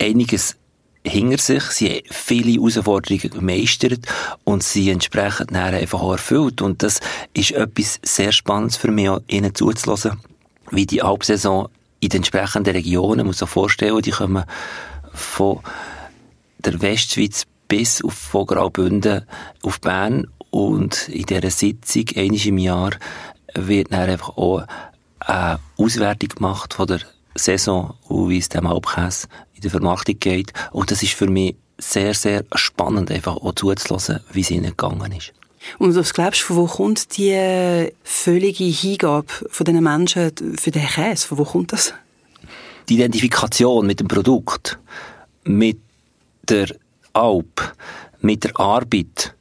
einiges 0.01 0.57
hinter 1.05 1.39
sich, 1.39 1.63
sie 1.65 1.89
haben 1.89 2.03
viele 2.11 2.53
Herausforderungen 2.53 3.31
gemeistert 3.31 4.01
und 4.45 4.63
sie 4.63 4.91
entsprechend 4.91 5.53
dann 5.53 5.75
einfach 5.75 6.03
auch 6.03 6.13
erfüllt. 6.13 6.63
Und 6.63 6.83
das 6.83 7.01
ist 7.33 7.53
etwas 7.53 8.01
sehr 8.03 8.33
Spannendes 8.33 8.77
für 8.77 8.91
mich, 8.91 9.11
ihnen 9.29 9.55
zuzulassen, 9.55 10.21
wie 10.71 10.87
die 10.87 11.03
Alpsaison 11.03 11.69
in 12.01 12.09
den 12.11 12.19
entsprechenden 12.19 12.75
Regionen, 12.75 13.19
man 13.19 13.29
muss 13.29 13.39
sich 13.39 13.49
vorstellen, 13.49 14.03
die 14.03 14.11
kommen 14.11 14.45
von 15.13 15.61
der 16.59 16.81
Westschweiz 16.83 17.47
bis 17.69 18.05
auf 18.05 18.15
von 18.15 18.47
Graubünden 18.47 19.25
auf 19.63 19.81
Bern 19.81 20.27
und 20.51 21.09
in 21.09 21.25
dieser 21.25 21.51
Sitzung, 21.51 22.05
einmal 22.17 22.47
im 22.47 22.59
Jahr, 22.59 22.91
wird 23.57 23.93
dann 23.93 24.09
einfach 24.09 24.37
auch 24.37 24.65
eine 25.21 25.59
Auswertung 25.77 26.29
gemacht 26.29 26.75
von 26.75 26.87
der 26.87 27.01
Saison 27.35 27.95
und 28.09 28.29
wie 28.29 28.39
es 28.39 28.49
dem 28.49 28.67
Alpkäse 28.67 29.29
in 29.55 29.63
der 29.63 29.71
Vermarktung 29.71 30.19
geht. 30.19 30.53
Und 30.73 30.91
das 30.91 31.03
ist 31.03 31.15
für 31.15 31.29
mich 31.29 31.57
sehr, 31.79 32.15
sehr 32.15 32.45
spannend, 32.55 33.11
einfach 33.11 33.37
auch 33.37 33.55
zuzulassen, 33.55 34.21
wie 34.33 34.41
es 34.41 34.51
ihnen 34.51 34.71
gegangen 34.71 35.13
ist. 35.13 35.33
Und 35.79 35.95
was 35.97 36.15
glaubst 36.15 36.43
du, 36.43 36.47
von 36.47 36.57
wo 36.57 36.67
kommt 36.67 37.17
die 37.17 37.93
völlige 38.05 38.65
Hingabe 38.65 39.27
von 39.51 39.65
diesen 39.65 39.83
Menschen 39.83 40.33
für 40.57 40.71
den 40.71 40.87
Käse? 40.87 41.27
Von 41.27 41.39
wo 41.39 41.45
kommt 41.45 41.73
das? 41.73 41.93
Die 42.89 42.95
Identifikation 42.95 43.87
mit 43.87 43.99
dem 43.99 44.07
Produkt, 44.09 44.79
mit 45.45 45.79
der 46.49 46.69
Alp, 47.13 47.75
mit 48.21 48.45
der 48.45 48.59
Arbeit, 48.61 49.35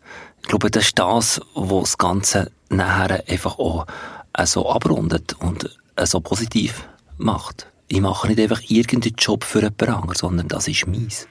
ich 0.46 0.50
glaube, 0.50 0.70
das 0.70 0.86
ist 0.86 1.00
das, 1.00 1.42
was 1.56 1.82
das 1.82 1.98
Ganze 1.98 2.52
nachher 2.70 3.24
einfach 3.28 3.58
auch 3.58 3.88
äh, 4.38 4.46
so 4.46 4.70
abrundet 4.70 5.34
und 5.40 5.75
äh, 5.96 6.06
so 6.06 6.20
positiv 6.20 6.88
macht. 7.18 7.66
Ich 7.88 8.00
mache 8.00 8.28
nicht 8.28 8.40
einfach 8.40 8.62
irgendeinen 8.70 9.16
Job 9.18 9.44
für 9.44 9.62
jemand 9.62 9.90
anderes, 9.90 10.20
sondern 10.20 10.48
das 10.48 10.68
ist 10.68 10.86
meins. 10.86 11.28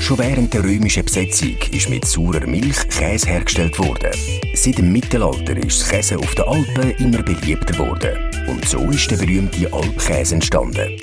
Schon 0.00 0.16
während 0.16 0.54
der 0.54 0.64
römischen 0.64 1.04
Besetzung 1.04 1.58
ist 1.72 1.90
mit 1.90 2.06
saurer 2.06 2.46
Milch 2.46 2.88
Käse 2.88 3.26
hergestellt 3.26 3.78
worden. 3.78 4.10
Seit 4.54 4.78
dem 4.78 4.90
Mittelalter 4.90 5.58
ist 5.58 5.82
das 5.82 5.90
Käse 5.90 6.16
auf 6.16 6.34
den 6.36 6.46
Alpen 6.46 6.92
immer 6.92 7.22
beliebter 7.22 7.74
geworden. 7.74 8.16
Und 8.48 8.66
so 8.66 8.78
ist 8.88 9.10
der 9.10 9.18
berühmte 9.18 9.70
Alpkäse 9.70 10.36
entstanden. 10.36 10.98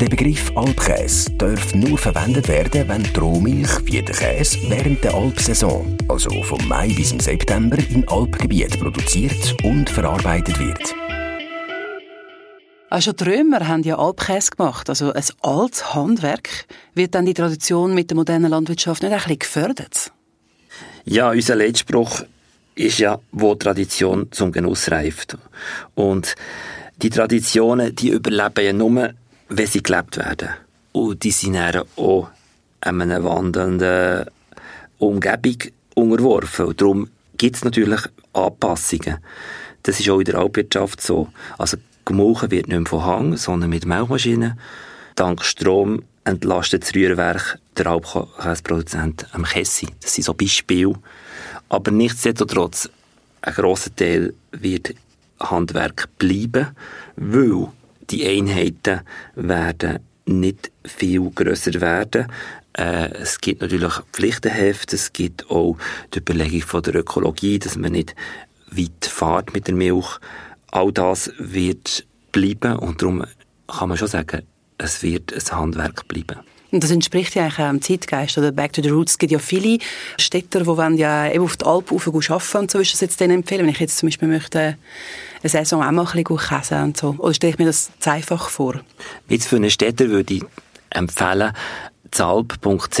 Der 0.00 0.08
Begriff 0.08 0.50
Alpkäse 0.56 1.30
darf 1.32 1.74
nur 1.74 1.96
verwendet 1.96 2.48
werden, 2.48 2.88
wenn 2.88 3.02
die 3.02 3.18
Rohmilch 3.18 3.70
wie 3.84 4.02
der 4.02 4.14
Käse 4.14 4.58
während 4.68 5.04
der 5.04 5.14
Alpsaison, 5.14 5.96
also 6.08 6.30
vom 6.42 6.66
Mai 6.66 6.88
bis 6.88 7.10
zum 7.10 7.20
September, 7.20 7.76
im 7.90 8.08
Alpgebiet 8.08 8.80
produziert 8.80 9.54
und 9.62 9.88
verarbeitet 9.88 10.58
wird. 10.58 10.94
Also 12.90 13.12
die 13.12 13.24
Römer 13.24 13.66
haben 13.68 13.82
ja 13.82 13.98
Alpkäse 13.98 14.50
gemacht, 14.56 14.88
also 14.88 15.12
ein 15.12 15.24
altes 15.40 15.94
Handwerk. 15.94 16.66
Wird 16.94 17.14
dann 17.14 17.26
die 17.26 17.34
Tradition 17.34 17.94
mit 17.94 18.10
der 18.10 18.16
modernen 18.16 18.50
Landwirtschaft 18.50 19.02
nicht 19.02 19.12
ein 19.12 19.18
bisschen 19.18 19.38
gefördert? 19.38 20.12
Ja, 21.04 21.30
unser 21.30 21.54
Leitspruch 21.54 22.22
ist 22.74 22.98
ja, 22.98 23.18
wo 23.30 23.54
Tradition 23.54 24.28
zum 24.30 24.52
Genuss 24.52 24.90
reift. 24.90 25.36
Und 25.94 26.34
die 27.02 27.10
Traditionen, 27.10 27.94
die 27.94 28.10
überleben 28.10 28.64
ja 28.64 28.72
nur, 28.72 29.14
wenn 29.56 29.66
sie 29.66 29.82
gelebt 29.82 30.16
werden. 30.16 30.50
Und 30.92 31.22
die 31.22 31.30
sind 31.30 31.54
dann 31.54 31.84
auch 31.96 32.28
einer 32.80 33.24
wandelnden 33.24 34.26
Umgebung 34.98 35.56
unterworfen. 35.94 36.66
Und 36.66 36.80
darum 36.80 37.08
gibt 37.36 37.56
es 37.56 37.64
natürlich 37.64 38.00
Anpassungen. 38.32 39.18
Das 39.82 39.98
ist 39.98 40.08
auch 40.08 40.18
in 40.18 40.26
der 40.26 40.36
Alpwirtschaft 40.36 41.00
so. 41.00 41.28
Also 41.58 41.76
Gemulchen 42.04 42.50
wird 42.50 42.68
nicht 42.68 42.78
mehr 42.78 42.86
von 42.86 43.04
Hang, 43.04 43.36
sondern 43.36 43.70
mit 43.70 43.86
Milchmaschinen. 43.86 44.58
Dank 45.14 45.44
Strom 45.44 46.02
entlastet 46.24 46.82
das 46.82 46.94
Rührwerk 46.94 47.58
der 47.76 47.86
Alpkäseproduzent 47.86 49.26
am 49.32 49.44
Kessi. 49.44 49.88
Das 50.00 50.14
sind 50.14 50.24
so 50.24 50.34
Beispiele. 50.34 50.94
Aber 51.68 51.90
nichtsdestotrotz, 51.90 52.88
ein 53.42 53.54
grosser 53.54 53.94
Teil 53.94 54.34
wird 54.52 54.94
Handwerk 55.40 56.08
bleiben, 56.18 56.68
weil 57.16 57.68
die 58.10 58.26
Einheiten 58.26 59.00
werden 59.34 60.00
nicht 60.26 60.70
viel 60.84 61.30
grösser 61.30 61.80
werden. 61.80 62.26
Äh, 62.74 63.10
es 63.14 63.40
gibt 63.40 63.60
natürlich 63.62 63.92
Pflichtenheft, 64.12 64.92
es 64.92 65.12
gibt 65.12 65.50
auch 65.50 65.76
die 66.14 66.18
Überlegung 66.18 66.62
von 66.62 66.82
der 66.82 66.96
Ökologie, 66.96 67.58
dass 67.58 67.76
man 67.76 67.92
nicht 67.92 68.14
weit 68.70 69.04
fährt 69.04 69.52
mit 69.52 69.66
der 69.66 69.74
Milch. 69.74 70.18
All 70.70 70.92
das 70.92 71.30
wird 71.38 72.06
bleiben 72.30 72.76
und 72.78 73.02
darum 73.02 73.24
kann 73.66 73.88
man 73.88 73.98
schon 73.98 74.08
sagen, 74.08 74.42
es 74.78 75.02
wird 75.02 75.34
ein 75.34 75.58
Handwerk 75.58 76.08
bleiben. 76.08 76.40
Und 76.70 76.82
das 76.82 76.90
entspricht 76.90 77.34
ja 77.34 77.42
eigentlich 77.42 77.58
auch 77.58 77.68
dem 77.68 77.82
Zeitgeist 77.82 78.38
oder 78.38 78.50
Back 78.50 78.72
to 78.72 78.82
the 78.82 78.88
Roots. 78.88 79.12
Es 79.12 79.18
gibt 79.18 79.30
ja 79.30 79.38
viele 79.38 79.78
Städter, 80.18 80.60
die 80.60 80.98
ja 80.98 81.30
eben 81.30 81.44
auf 81.44 81.58
die 81.58 81.66
Alpen 81.66 81.98
rauf 81.98 82.08
arbeiten 82.30 82.56
und 82.56 82.70
so 82.70 82.78
ist 82.78 82.94
das 82.94 83.02
jetzt 83.02 83.20
denen 83.20 83.40
empfehlen. 83.40 83.66
Wenn 83.66 83.72
ich 83.72 83.78
jetzt 83.78 83.98
zum 83.98 84.08
Beispiel 84.08 84.28
möchte 84.28 84.78
eine 85.42 85.50
Saison 85.50 85.82
auch 85.82 85.90
mal 85.90 86.06
ein 86.06 86.24
bisschen 86.24 86.38
käsen 86.38 86.82
und 86.82 86.96
so. 86.96 87.16
Oder 87.18 87.34
stelle 87.34 87.52
ich 87.52 87.58
mir 87.58 87.66
das 87.66 87.90
zu 87.98 88.10
einfach 88.10 88.48
vor? 88.48 88.80
Jetzt 89.28 89.48
für 89.48 89.56
einen 89.56 89.70
Städter 89.70 90.08
würde 90.08 90.34
ich 90.34 90.44
empfehlen, 90.90 91.52
zalp.ch 92.10 93.00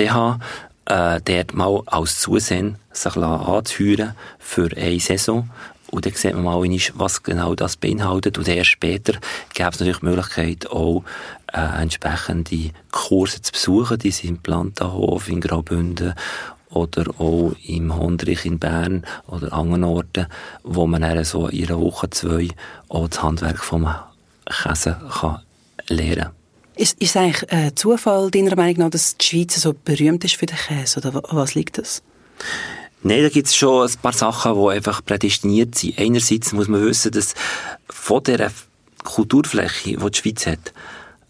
äh, 0.86 1.20
dort 1.24 1.54
mal 1.54 1.82
als 1.86 2.18
Zusehen 2.20 2.76
sich 2.92 3.16
anzuhören 3.16 4.14
für 4.38 4.68
eine 4.76 4.98
Saison 5.00 5.48
und 5.92 6.06
dann 6.06 6.14
sieht 6.14 6.32
man 6.32 6.44
mal, 6.44 6.62
was 6.94 7.22
genau 7.22 7.54
das 7.54 7.76
beinhaltet. 7.76 8.38
Und 8.38 8.48
erst 8.48 8.70
später 8.70 9.12
gäbe 9.52 9.68
es 9.68 9.78
natürlich 9.78 9.98
die 9.98 10.06
Möglichkeit, 10.06 10.70
auch 10.70 11.04
äh, 11.52 11.82
entsprechende 11.82 12.70
Kurse 12.90 13.42
zu 13.42 13.52
besuchen. 13.52 13.98
Die 13.98 14.10
sind 14.10 14.30
im 14.30 14.38
Plantenhof, 14.38 15.28
in 15.28 15.42
Graubünden 15.42 16.14
oder 16.72 17.08
auch 17.18 17.52
im 17.66 17.96
Hondrich 17.96 18.44
in 18.44 18.58
Bern 18.58 19.04
oder 19.26 19.52
anderen 19.52 19.84
Orten, 19.84 20.26
wo 20.62 20.86
man 20.86 21.02
dann 21.02 21.24
so 21.24 21.48
in 21.48 21.68
einer 21.68 21.80
Woche, 21.80 22.10
zwei 22.10 22.48
auch 22.88 23.08
das 23.08 23.22
Handwerk 23.22 23.62
vom 23.62 23.88
Käse 24.46 25.00
kann 25.20 25.40
lernen 25.88 26.22
kann. 26.22 26.32
Ist, 26.76 27.00
ist 27.00 27.10
es 27.10 27.16
eigentlich 27.16 27.52
ein 27.52 27.76
Zufall, 27.76 28.30
deiner 28.30 28.56
Meinung 28.56 28.78
nach, 28.78 28.90
dass 28.90 29.16
die 29.16 29.24
Schweiz 29.24 29.60
so 29.60 29.74
berühmt 29.74 30.24
ist 30.24 30.36
für 30.36 30.46
den 30.46 30.56
Käse? 30.56 31.00
Oder 31.00 31.22
was 31.30 31.54
liegt 31.54 31.78
das? 31.78 32.02
Nein, 33.02 33.22
da 33.22 33.28
gibt 33.28 33.48
es 33.48 33.56
schon 33.56 33.88
ein 33.88 33.94
paar 34.00 34.12
Sachen, 34.12 34.54
die 34.54 34.68
einfach 34.70 35.04
prädestiniert 35.04 35.74
sind. 35.74 35.98
Einerseits 35.98 36.52
muss 36.52 36.68
man 36.68 36.84
wissen, 36.84 37.10
dass 37.12 37.34
von 37.88 38.22
dieser 38.22 38.50
Kulturfläche, 39.04 39.96
die 39.96 40.10
die 40.10 40.18
Schweiz 40.18 40.46
hat, 40.46 40.72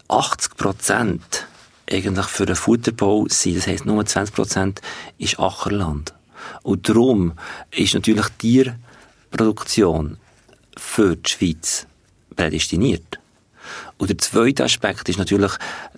80 0.07 0.55
Prozent 0.55 1.47
eigentlich 1.93 2.25
für 2.25 2.45
den 2.45 2.55
Futterbau 2.55 3.25
sind. 3.29 3.57
Das 3.57 3.67
heisst, 3.67 3.85
nur 3.85 4.05
20 4.05 4.35
Prozent 4.35 4.81
ist 5.17 5.39
Ackerland. 5.39 6.13
Und 6.61 6.89
darum 6.89 7.33
ist 7.71 7.93
natürlich 7.93 8.25
Tierproduktion 8.37 10.17
für 10.75 11.15
die 11.15 11.29
Schweiz 11.29 11.87
prädestiniert. 12.35 13.19
Und 13.97 14.09
der 14.09 14.17
zweite 14.17 14.63
Aspekt 14.63 15.07
ist 15.07 15.19
natürlich, 15.19 15.53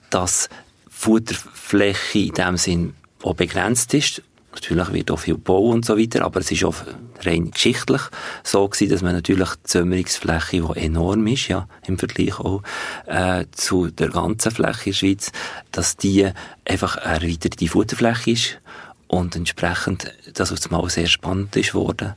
dass 0.10 0.50
Futterfläche 0.90 2.20
in 2.20 2.34
dem 2.34 2.58
Sinn 2.58 2.94
auch 3.24 3.34
begrenzt 3.34 3.94
ist 3.94 4.22
Natürlich 4.56 4.94
wird 4.94 5.12
auch 5.12 5.20
viel 5.20 5.38
Bau 5.38 5.68
und 5.68 5.86
so 5.86 5.98
weiter, 5.98 6.24
aber 6.24 6.40
es 6.40 6.50
ist 6.50 6.64
auch 6.64 6.76
rein 7.24 7.52
geschichtlich 7.52 8.02
so 8.44 8.68
gewesen, 8.68 8.92
dass 8.92 9.02
man 9.02 9.14
natürlich 9.14 9.50
die 9.50 9.64
Zömmerungsfläche, 9.64 10.62
die 10.62 10.80
enorm 10.80 11.28
ist, 11.28 11.48
ja, 11.48 11.68
im 11.88 11.98
Vergleich 11.98 12.40
auch 12.40 12.62
äh, 13.06 13.46
zu 13.52 13.90
der 13.90 14.10
ganzen 14.10 14.52
Fläche 14.52 14.86
in 14.86 14.92
der 14.92 14.98
Schweiz, 14.98 15.32
dass 15.72 15.98
die 15.98 16.30
einfach 16.66 16.98
eine 16.98 17.24
erweiterte 17.24 17.68
Futterfläche 17.68 18.32
ist 18.32 18.58
und 19.08 19.36
entsprechend, 19.36 20.12
dass 20.34 20.52
es 20.52 20.70
mal 20.70 20.90
sehr 20.90 21.08
spannend 21.08 21.56
ist 21.56 21.74
worden, 21.74 22.16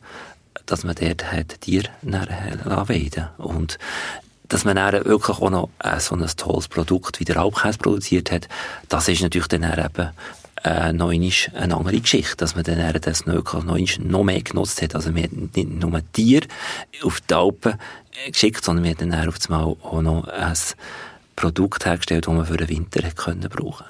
dass 0.67 0.85
man 0.85 0.95
dort 0.95 1.31
hat 1.31 1.61
Tiere 1.61 1.89
weiden. 2.03 3.29
Und 3.39 3.79
dass 4.49 4.65
man 4.65 4.77
dann 4.77 5.05
wirklich 5.05 5.39
auch 5.39 5.51
noch 5.51 5.69
äh, 5.79 6.01
so 6.01 6.15
ein 6.15 6.27
tolles 6.37 6.69
Produkt 6.69 7.21
wie 7.21 7.25
der 7.25 7.37
Alpkäse 7.37 7.79
produziert 7.79 8.31
hat, 8.31 8.49
das 8.89 9.09
ist 9.09 9.23
natürlich 9.23 9.49
dann 9.49 9.63
eben 9.63 10.11
äh, 10.65 10.93
noch 10.93 11.11
eine 11.11 11.77
andere 11.77 12.01
Geschichte, 12.01 12.37
dass 12.37 12.55
man 12.55 12.65
dann 12.65 13.01
das 13.01 13.27
noch, 13.27 13.65
noch 13.65 14.25
mehr 14.25 14.43
genutzt 14.43 14.83
hat. 14.83 14.95
Also 14.95 15.15
wir 15.15 15.25
haben 15.25 15.51
nicht 15.55 15.71
nur 15.71 16.01
Tiere 16.13 16.47
auf 17.03 17.21
die 17.21 17.35
Alpen 17.35 17.75
geschickt, 18.27 18.65
sondern 18.65 18.85
wir 18.85 18.93
haben 18.93 19.11
dann 19.11 19.29
auf 19.29 19.37
einmal 19.49 19.77
auch 19.83 20.03
noch 20.03 20.29
ein 20.29 20.57
Produkt 21.37 21.87
hergestellt, 21.87 22.27
das 22.27 22.35
man 22.35 22.47
für 22.47 22.57
den 22.57 22.69
Winter 22.69 23.03
können 23.11 23.49
brauchen 23.49 23.87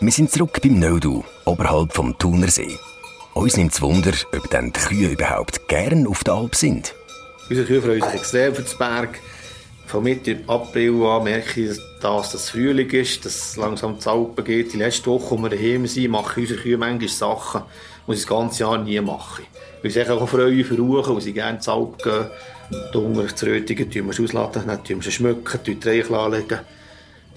Wir 0.00 0.12
sind 0.12 0.30
zurück 0.30 0.60
beim 0.62 0.78
Nödu, 0.78 1.24
oberhalb 1.44 1.92
vom 1.92 2.16
Thunersee. 2.16 2.78
Uns 3.34 3.56
nimmt 3.56 3.72
es 3.72 3.82
Wunder, 3.82 4.12
ob 4.34 4.48
dann 4.50 4.72
die 4.72 4.80
Kühe 4.80 5.10
überhaupt 5.10 5.68
gern 5.68 6.06
auf 6.06 6.24
der 6.24 6.34
Alp 6.34 6.54
sind. 6.54 6.94
Unsere 7.50 7.66
Kühe 7.66 7.82
freuen 7.82 8.02
sich 8.02 8.14
extrem 8.14 8.54
für 8.54 8.62
den 8.62 8.78
Berg. 8.78 9.18
Von 9.88 10.04
Mitte 10.04 10.40
April 10.48 11.02
an 11.02 11.24
merke 11.24 11.62
ich, 11.62 11.78
dass 12.02 12.34
es 12.34 12.50
Frühling 12.50 12.90
ist, 12.90 13.24
dass 13.24 13.34
es 13.34 13.56
langsam 13.56 13.98
zu 13.98 14.10
Alpen 14.10 14.44
geht. 14.44 14.74
Die 14.74 14.76
letzte 14.76 15.06
Woche, 15.06 15.30
wo 15.30 15.38
wir 15.38 15.48
daheim 15.48 15.86
sind, 15.86 16.10
machen 16.10 16.42
unsere 16.42 16.60
Kühe 16.60 16.76
manchmal 16.76 17.08
Sachen, 17.08 17.62
die 18.06 18.12
sie 18.12 18.20
das 18.20 18.26
ganze 18.26 18.64
Jahr 18.64 18.76
nie 18.76 19.00
machen. 19.00 19.46
Weil 19.82 19.90
sich 19.90 20.10
auch 20.10 20.28
für 20.28 20.76
Ruhe, 20.76 21.08
weil 21.08 21.20
sie 21.22 21.32
gerne 21.32 21.60
zu 21.60 21.72
Alpen 21.72 21.96
gehen. 22.02 22.26
Die 22.92 22.98
Hunger 22.98 23.34
zu 23.34 23.46
rötigen, 23.46 23.90
tun 23.90 24.06
wir 24.08 24.12
sie 24.12 24.24
ausladen, 24.24 24.64
dann 24.66 25.02
schmücken, 25.02 25.60
die 25.64 25.78
Reichel 25.82 26.14
anlegen. 26.16 26.60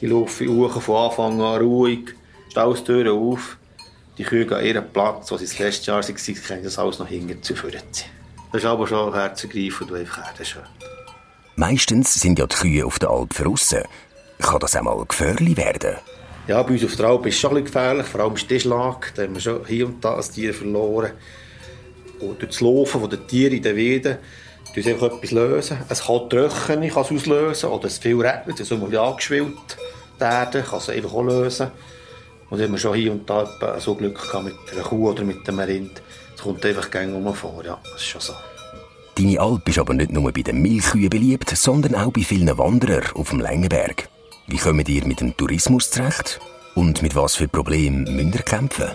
Die 0.01 0.07
laufen 0.07 0.49
Uhren 0.49 0.81
von 0.81 1.05
Anfang 1.09 1.41
an 1.41 1.61
ruhig, 1.61 2.13
Staustüren 2.49 3.17
auf. 3.17 3.57
Die 4.17 4.23
Kühe 4.23 4.45
gehen 4.45 4.65
ihren 4.65 4.91
Platz, 4.91 5.31
wo 5.31 5.37
sie 5.37 5.45
das 5.45 5.57
letzte 5.57 5.91
Jahr 5.91 6.03
waren, 6.03 6.15
können 6.15 6.63
das 6.65 6.77
alles 6.77 6.99
noch 6.99 7.07
hinten 7.07 7.41
zu. 7.41 7.53
Das 7.53 8.03
ist 8.51 8.65
aber 8.65 8.87
schon 8.87 9.13
herzergreifend 9.13 9.89
und 9.89 9.97
einfach 9.99 10.33
schön. 10.43 10.63
Meistens 11.55 12.13
sind 12.13 12.39
ja 12.39 12.47
die 12.47 12.55
Kühe 12.55 12.85
auf 12.85 12.99
der 12.99 13.09
Alp 13.09 13.33
draussen. 13.33 13.83
Kann 14.39 14.59
das 14.59 14.75
einmal 14.75 15.03
gefährlich 15.05 15.57
werden? 15.57 15.97
Ja, 16.47 16.63
bei 16.63 16.73
uns 16.73 16.83
auf 16.83 16.95
der 16.95 17.05
Alp 17.05 17.25
ist 17.25 17.35
es 17.35 17.39
schon 17.39 17.57
ein 17.57 17.65
gefährlich, 17.65 18.07
vor 18.07 18.21
allem 18.21 18.37
Stichschlag. 18.37 19.13
Da 19.15 19.23
haben 19.23 19.33
wir 19.33 19.41
schon 19.41 19.65
hier 19.65 19.85
und 19.85 20.03
da 20.03 20.15
ein 20.15 20.21
Tier 20.23 20.53
verloren. 20.53 21.11
Und 22.19 22.41
durch 22.41 22.51
das 22.51 22.61
Laufen 22.61 23.09
der 23.09 23.27
Tiere 23.27 23.55
in 23.55 23.63
den 23.63 23.77
Weiden 23.77 24.17
tun 24.73 24.83
sie 24.83 24.91
einfach 24.91 25.13
etwas 25.13 25.31
lösen. 25.31 25.77
Es 25.89 26.03
kann 26.03 26.29
Tröchen 26.29 26.89
kann 26.89 27.03
es 27.03 27.11
auslösen 27.11 27.69
oder 27.69 27.85
es 27.85 27.97
viel 27.99 28.19
regnet, 28.19 28.59
es 28.59 28.71
ist 28.71 28.79
mal 28.79 28.97
angeschwillt 28.97 29.77
die 30.21 30.23
Erde, 30.23 30.61
kann 30.61 30.79
es 30.79 30.89
einfach 30.89 31.13
auch 31.13 31.23
lösen. 31.23 31.71
Und 32.49 32.59
da 32.59 32.63
haben 32.63 32.71
wir 32.71 32.77
schon 32.77 32.95
hier 32.95 33.11
und 33.11 33.29
da 33.29 33.79
so 33.79 33.95
Glück 33.95 34.21
gehabt 34.21 34.45
mit 34.45 34.55
einer 34.71 34.83
Kuh 34.83 35.09
oder 35.09 35.23
mit 35.23 35.47
einem 35.47 35.59
Rind. 35.59 36.01
Es 36.35 36.41
kommt 36.41 36.65
einfach 36.65 36.91
gerne 36.91 37.33
vor, 37.33 37.63
ja, 37.65 37.79
das 37.83 38.01
ist 38.01 38.07
schon 38.07 38.21
so. 38.21 38.33
Deine 39.21 39.39
Alp 39.39 39.69
ist 39.69 39.77
aber 39.77 39.93
nicht 39.93 40.11
nur 40.11 40.31
bei 40.31 40.41
den 40.41 40.63
Milchkühen 40.63 41.11
beliebt, 41.11 41.55
sondern 41.55 41.93
auch 41.93 42.11
bei 42.11 42.21
vielen 42.21 42.57
Wanderern 42.57 43.03
auf 43.13 43.29
dem 43.29 43.39
Längenberg. 43.39 44.09
Wie 44.47 44.57
kommen 44.57 44.83
ihr 44.87 45.05
mit 45.05 45.21
dem 45.21 45.37
Tourismus 45.37 45.91
zurecht? 45.91 46.39
Und 46.73 47.03
mit 47.03 47.15
was 47.15 47.35
für 47.35 47.47
Problemen 47.47 48.15
müsst 48.15 48.33
ihr 48.33 48.41
kämpfen? 48.41 48.89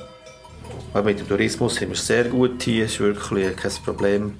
Mit 0.95 1.21
dem 1.21 1.28
Tourismus 1.28 1.76
sind 1.76 1.90
wir 1.90 1.97
sehr 1.97 2.25
gut 2.25 2.61
hier, 2.61 2.87
ist 2.87 2.99
wirklich 2.99 3.54
kein 3.54 3.71
Problem. 3.85 4.38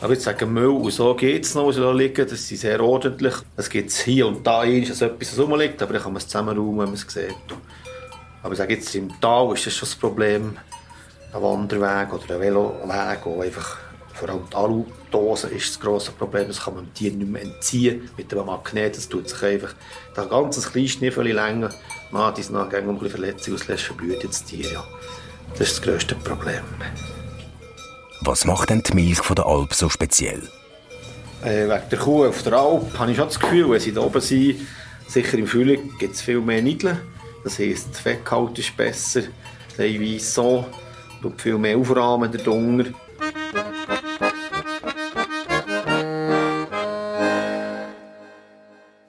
Aber 0.00 0.12
ich 0.12 0.20
sage, 0.20 0.46
Müll 0.46 0.68
und 0.68 0.92
so 0.92 1.12
geht 1.16 1.44
es 1.44 1.54
noch, 1.56 1.66
was 1.66 1.74
da 1.74 1.90
liegen. 1.90 2.24
Das 2.24 2.34
ist 2.34 2.60
sehr 2.60 2.80
ordentlich. 2.80 3.34
Es 3.56 3.68
gibt 3.68 3.90
hier 3.90 4.28
und 4.28 4.46
da 4.46 4.60
ein, 4.60 4.86
dass 4.86 5.02
etwas 5.02 5.36
rumliegt, 5.36 5.82
aber 5.82 5.94
dann 5.94 6.02
kann 6.02 6.12
man 6.12 6.18
es 6.18 6.28
zusammenräumen, 6.28 6.78
wenn 6.78 6.84
man 6.84 6.94
es 6.94 7.00
sieht. 7.08 7.34
Aber 8.44 8.52
ich 8.52 8.58
sage 8.58 8.74
jetzt, 8.74 8.94
im 8.94 9.20
Tal 9.20 9.52
ist 9.52 9.66
das 9.66 9.74
schon 9.74 9.88
das 9.88 9.96
Problem. 9.96 10.56
Ein 11.32 11.42
Wanderweg 11.42 12.12
oder 12.12 12.36
ein 12.36 12.40
Veloweg, 12.40 13.18
wo 13.24 13.40
einfach 13.40 13.87
vor 14.18 14.28
allem 14.28 14.42
die 14.50 14.56
Aludose 14.56 15.48
ist 15.48 15.70
das 15.70 15.80
grosse 15.80 16.10
Problem. 16.12 16.48
Das 16.48 16.64
kann 16.64 16.74
man 16.74 16.84
dem 16.84 16.94
Tier 16.94 17.12
nicht 17.12 17.30
mehr 17.30 17.42
entziehen 17.42 18.10
mit 18.16 18.32
dem 18.32 18.44
Magnet. 18.44 18.96
Das 18.96 19.08
tut 19.08 19.28
sich 19.28 19.42
einfach 19.42 19.74
ein 20.16 20.28
kleines 20.28 20.92
Schniffel 20.92 21.32
länger. 21.32 21.70
Man 22.10 22.22
hat 22.22 22.50
noch 22.50 22.72
ein 22.72 22.84
bisschen 22.84 23.10
Verletzung 23.10 23.54
auslöst, 23.54 23.84
verblüht 23.84 24.24
das 24.24 24.44
Tier. 24.44 24.72
Ja. 24.72 24.84
Das 25.52 25.68
ist 25.68 25.78
das 25.78 25.82
grösste 25.82 26.14
Problem. 26.16 26.62
Was 28.22 28.44
macht 28.44 28.70
denn 28.70 28.82
die 28.82 28.94
Milch 28.94 29.18
von 29.18 29.36
der 29.36 29.46
Alp 29.46 29.72
so 29.72 29.88
speziell? 29.88 30.42
Äh, 31.44 31.68
wegen 31.68 31.88
der 31.90 31.98
Kuh 31.98 32.26
auf 32.26 32.42
der 32.42 32.54
Alp 32.54 32.98
habe 32.98 33.10
ich 33.12 33.16
schon 33.16 33.26
das 33.28 33.38
Gefühl, 33.38 33.70
wenn 33.70 33.80
sie 33.80 33.92
da 33.92 34.00
oben 34.00 34.20
sind, 34.20 34.66
sicher 35.06 35.38
im 35.38 35.46
Frühling 35.46 35.92
gibt 35.98 36.16
es 36.16 36.22
viel 36.22 36.40
mehr 36.40 36.60
Nideln. 36.60 36.98
Das 37.44 37.58
heisst, 37.60 37.94
der 37.94 38.00
Fettgehalt 38.00 38.58
ist 38.58 38.76
besser, 38.76 39.22
teilweise 39.76 40.24
so, 40.24 40.66
tut 41.22 41.40
viel 41.40 41.56
mehr 41.56 41.78
aufrahmen 41.78 42.30
der 42.32 42.40
Dunger. 42.40 42.86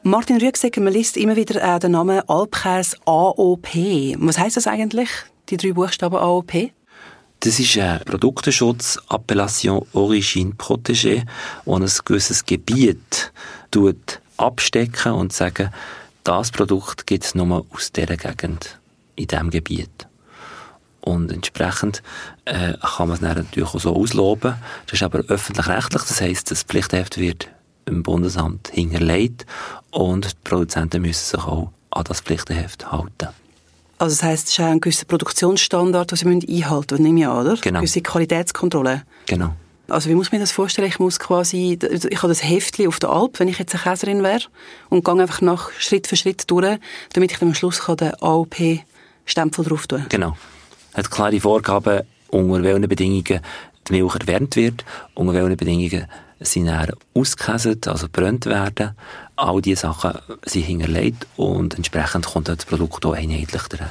Martin 0.09 0.41
Rüegsegger, 0.41 0.81
man 0.81 0.93
liest 0.93 1.17
immer 1.17 1.35
wieder 1.35 1.61
äh, 1.61 1.77
den 1.77 1.91
Namen 1.91 2.27
Alpkäse 2.27 2.97
AOP. 3.05 3.67
Was 4.17 4.39
heißt 4.39 4.57
das 4.57 4.65
eigentlich, 4.65 5.07
die 5.49 5.57
drei 5.57 5.73
Buchstaben 5.73 6.15
AOP? 6.15 6.71
Das 7.41 7.59
ist 7.59 7.77
ein 7.77 7.99
Produkteschutz, 8.05 8.97
Appellation 9.07 9.85
Origine 9.93 10.53
Protégée, 10.53 11.27
wo 11.63 11.75
ein 11.75 11.87
gewisses 12.05 12.43
Gebiet 12.43 13.31
tut 13.69 14.19
abstecken 14.37 15.11
und 15.11 15.31
sagen, 15.31 15.69
das 16.23 16.49
Produkt 16.49 17.05
gibt 17.05 17.25
es 17.25 17.35
nur 17.35 17.67
aus 17.69 17.91
dieser 17.91 18.17
Gegend, 18.17 18.79
in 19.15 19.27
diesem 19.27 19.51
Gebiet. 19.51 20.07
Und 21.01 21.31
entsprechend 21.31 22.01
äh, 22.45 22.73
kann 22.81 23.09
man 23.09 23.17
es 23.17 23.21
natürlich 23.21 23.69
auch 23.69 23.79
so 23.79 23.95
ausloben. 23.95 24.55
Das 24.87 24.93
ist 24.93 25.03
aber 25.03 25.19
öffentlich-rechtlich, 25.19 26.01
das 26.01 26.19
heisst, 26.19 26.49
das 26.49 26.63
Pflichtheft 26.63 27.19
wird 27.19 27.47
im 27.89 28.03
Bundesamt 28.03 28.69
hinterlegt 28.69 29.45
und 29.91 30.25
die 30.25 30.35
Produzenten 30.43 31.01
müssen 31.01 31.37
sich 31.37 31.43
auch 31.43 31.71
an 31.91 32.03
das 32.05 32.21
Pflichtenheft 32.21 32.91
halten. 32.91 33.29
Also 33.97 34.15
das 34.15 34.23
heisst, 34.23 34.47
es 34.47 34.53
ist 34.53 34.59
auch 34.61 34.65
ein 34.65 34.79
gewisser 34.79 35.05
Produktionsstandard, 35.05 36.11
den 36.11 36.17
Sie 36.17 36.25
einhalten 36.25 36.95
müssen, 36.95 37.03
nehme 37.03 37.19
ich 37.19 37.27
an, 37.27 37.45
oder? 37.45 37.57
Genau. 37.57 37.79
Gewisse 37.79 38.01
Qualitätskontrolle. 38.01 39.03
Genau. 39.25 39.53
Also 39.89 40.09
wie 40.09 40.15
muss 40.15 40.31
man 40.31 40.39
das 40.39 40.51
vorstellen? 40.51 40.87
Ich 40.87 40.99
muss 40.99 41.19
quasi, 41.19 41.77
ich 41.81 42.17
habe 42.17 42.27
das 42.27 42.43
Heftchen 42.43 42.87
auf 42.87 42.99
der 42.99 43.09
Alp, 43.09 43.39
wenn 43.39 43.47
ich 43.47 43.57
jetzt 43.57 43.73
eine 43.73 43.83
Käserin 43.83 44.23
wäre, 44.23 44.43
und 44.89 45.03
gehe 45.03 45.13
einfach 45.15 45.41
nach 45.41 45.71
Schritt 45.79 46.07
für 46.07 46.15
Schritt 46.15 46.49
durch, 46.49 46.79
damit 47.13 47.31
ich 47.31 47.39
dann 47.39 47.49
am 47.49 47.55
Schluss 47.55 47.81
den 47.85 48.13
AOP-Stempel 48.21 49.65
drauf 49.65 49.87
tun 49.87 49.99
kann. 49.99 50.09
Genau. 50.09 50.37
Hat 50.93 51.11
klare 51.11 51.39
Vorgaben, 51.39 52.03
unter 52.29 52.63
welchen 52.63 52.87
Bedingungen 52.87 53.41
die 53.89 54.01
Milch 54.01 54.15
erwärmt 54.15 54.55
wird, 54.55 54.85
unter 55.13 55.33
welchen 55.33 55.57
Bedingungen 55.57 56.07
sie 56.39 56.63
dann 56.63 56.91
ausgekäset, 57.13 57.87
also 57.87 58.07
brennt 58.11 58.45
werden. 58.45 58.91
All 59.35 59.61
diese 59.61 59.81
Sachen 59.81 60.13
sind 60.45 60.63
hinterlegt 60.63 61.27
und 61.35 61.75
entsprechend 61.75 62.25
kommt 62.25 62.47
das 62.47 62.65
Produkt 62.65 63.05
auch 63.05 63.13
einheitlich 63.13 63.63
daher. 63.63 63.89